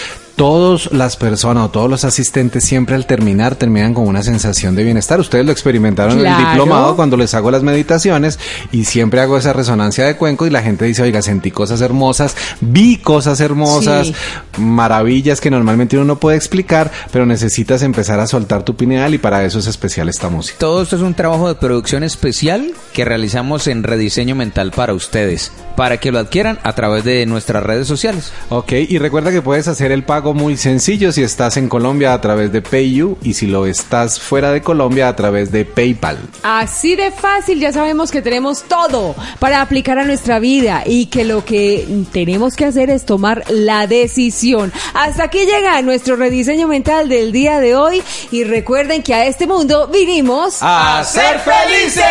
todas 0.40 0.90
las 0.90 1.18
personas 1.18 1.66
o 1.66 1.70
todos 1.70 1.90
los 1.90 2.02
asistentes 2.06 2.64
siempre 2.64 2.94
al 2.94 3.04
terminar 3.04 3.56
terminan 3.56 3.92
con 3.92 4.08
una 4.08 4.22
sensación 4.22 4.74
de 4.74 4.84
bienestar. 4.84 5.20
Ustedes 5.20 5.44
lo 5.44 5.52
experimentaron 5.52 6.18
en 6.18 6.24
el 6.24 6.34
diplomado 6.34 6.96
cuando 6.96 7.18
les 7.18 7.34
hago 7.34 7.50
las 7.50 7.62
meditaciones 7.62 8.38
y 8.72 8.86
siempre 8.86 9.20
hago 9.20 9.36
esa 9.36 9.52
resonancia 9.52 10.06
de 10.06 10.16
cuencos 10.16 10.48
y 10.48 10.50
la 10.50 10.62
gente 10.62 10.86
dice, 10.86 11.02
oiga, 11.02 11.20
sentí 11.20 11.50
cosas 11.50 11.82
hermosas, 11.82 12.34
vi 12.62 12.96
cosas 12.96 13.38
hermosas, 13.40 14.06
Sí. 14.06 14.14
Maravillas 14.60 15.40
que 15.40 15.50
normalmente 15.50 15.96
uno 15.96 16.04
no 16.04 16.20
puede 16.20 16.36
explicar, 16.36 16.90
pero 17.12 17.26
necesitas 17.26 17.82
empezar 17.82 18.20
a 18.20 18.26
soltar 18.26 18.62
tu 18.62 18.76
pineal 18.76 19.14
y 19.14 19.18
para 19.18 19.44
eso 19.44 19.58
es 19.58 19.66
especial 19.66 20.08
esta 20.08 20.28
música. 20.28 20.58
Todo 20.58 20.82
esto 20.82 20.96
es 20.96 21.02
un 21.02 21.14
trabajo 21.14 21.48
de 21.48 21.54
producción 21.54 22.04
especial 22.04 22.72
que 22.92 23.04
realizamos 23.04 23.66
en 23.66 23.82
Rediseño 23.82 24.34
Mental 24.34 24.70
para 24.70 24.94
ustedes, 24.94 25.52
para 25.76 25.98
que 25.98 26.12
lo 26.12 26.18
adquieran 26.18 26.58
a 26.62 26.72
través 26.74 27.04
de 27.04 27.24
nuestras 27.26 27.62
redes 27.62 27.86
sociales. 27.86 28.32
Ok, 28.48 28.72
y 28.72 28.98
recuerda 28.98 29.30
que 29.30 29.42
puedes 29.42 29.68
hacer 29.68 29.92
el 29.92 30.04
pago 30.04 30.34
muy 30.34 30.56
sencillo 30.56 31.12
si 31.12 31.22
estás 31.22 31.56
en 31.56 31.68
Colombia 31.68 32.12
a 32.12 32.20
través 32.20 32.52
de 32.52 32.62
PayU 32.62 33.16
y 33.22 33.34
si 33.34 33.46
lo 33.46 33.66
estás 33.66 34.20
fuera 34.20 34.52
de 34.52 34.62
Colombia 34.62 35.08
a 35.08 35.16
través 35.16 35.50
de 35.52 35.64
PayPal. 35.64 36.18
Así 36.42 36.96
de 36.96 37.10
fácil, 37.10 37.60
ya 37.60 37.72
sabemos 37.72 38.10
que 38.10 38.22
tenemos 38.22 38.64
todo 38.64 39.14
para 39.38 39.60
aplicar 39.62 39.98
a 39.98 40.04
nuestra 40.04 40.38
vida 40.38 40.82
y 40.86 41.06
que 41.06 41.24
lo 41.24 41.44
que 41.44 42.04
tenemos 42.12 42.56
que 42.56 42.66
hacer 42.66 42.90
es 42.90 43.04
tomar 43.04 43.44
la 43.48 43.86
decisión. 43.86 44.49
Hasta 44.94 45.24
aquí 45.24 45.46
llega 45.46 45.80
nuestro 45.82 46.16
rediseño 46.16 46.66
mental 46.66 47.08
del 47.08 47.30
día 47.30 47.60
de 47.60 47.76
hoy 47.76 48.02
y 48.30 48.44
recuerden 48.44 49.02
que 49.02 49.14
a 49.14 49.26
este 49.26 49.46
mundo 49.46 49.86
vinimos 49.88 50.58
¡A 50.60 51.04
ser 51.04 51.38
felices! 51.40 52.04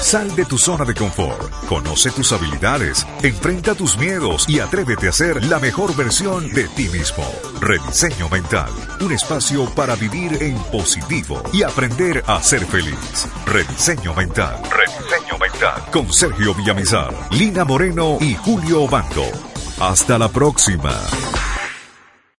Sal 0.00 0.34
de 0.34 0.46
tu 0.46 0.56
zona 0.56 0.86
de 0.86 0.94
confort, 0.94 1.52
conoce 1.68 2.10
tus 2.10 2.32
habilidades, 2.32 3.06
enfrenta 3.22 3.74
tus 3.74 3.98
miedos 3.98 4.48
y 4.48 4.58
atrévete 4.58 5.06
a 5.06 5.12
ser 5.12 5.44
la 5.44 5.58
mejor 5.58 5.94
versión 5.94 6.50
de 6.54 6.66
ti 6.68 6.88
mismo. 6.88 7.30
Rediseño 7.60 8.26
Mental, 8.30 8.70
un 9.02 9.12
espacio 9.12 9.66
para 9.74 9.96
vivir 9.96 10.42
en 10.42 10.56
positivo 10.72 11.42
y 11.52 11.62
aprender 11.62 12.24
a 12.26 12.42
ser 12.42 12.64
feliz. 12.64 13.28
Rediseño 13.44 14.14
Mental, 14.14 14.58
Rediseño 14.70 15.36
Mental, 15.38 15.82
con 15.92 16.10
Sergio 16.10 16.54
Villamizar, 16.54 17.12
Lina 17.32 17.66
Moreno 17.66 18.16
y 18.18 18.34
Julio 18.34 18.88
Bando. 18.88 19.47
Hasta 19.80 20.18
la 20.18 20.28
próxima. 20.28 20.90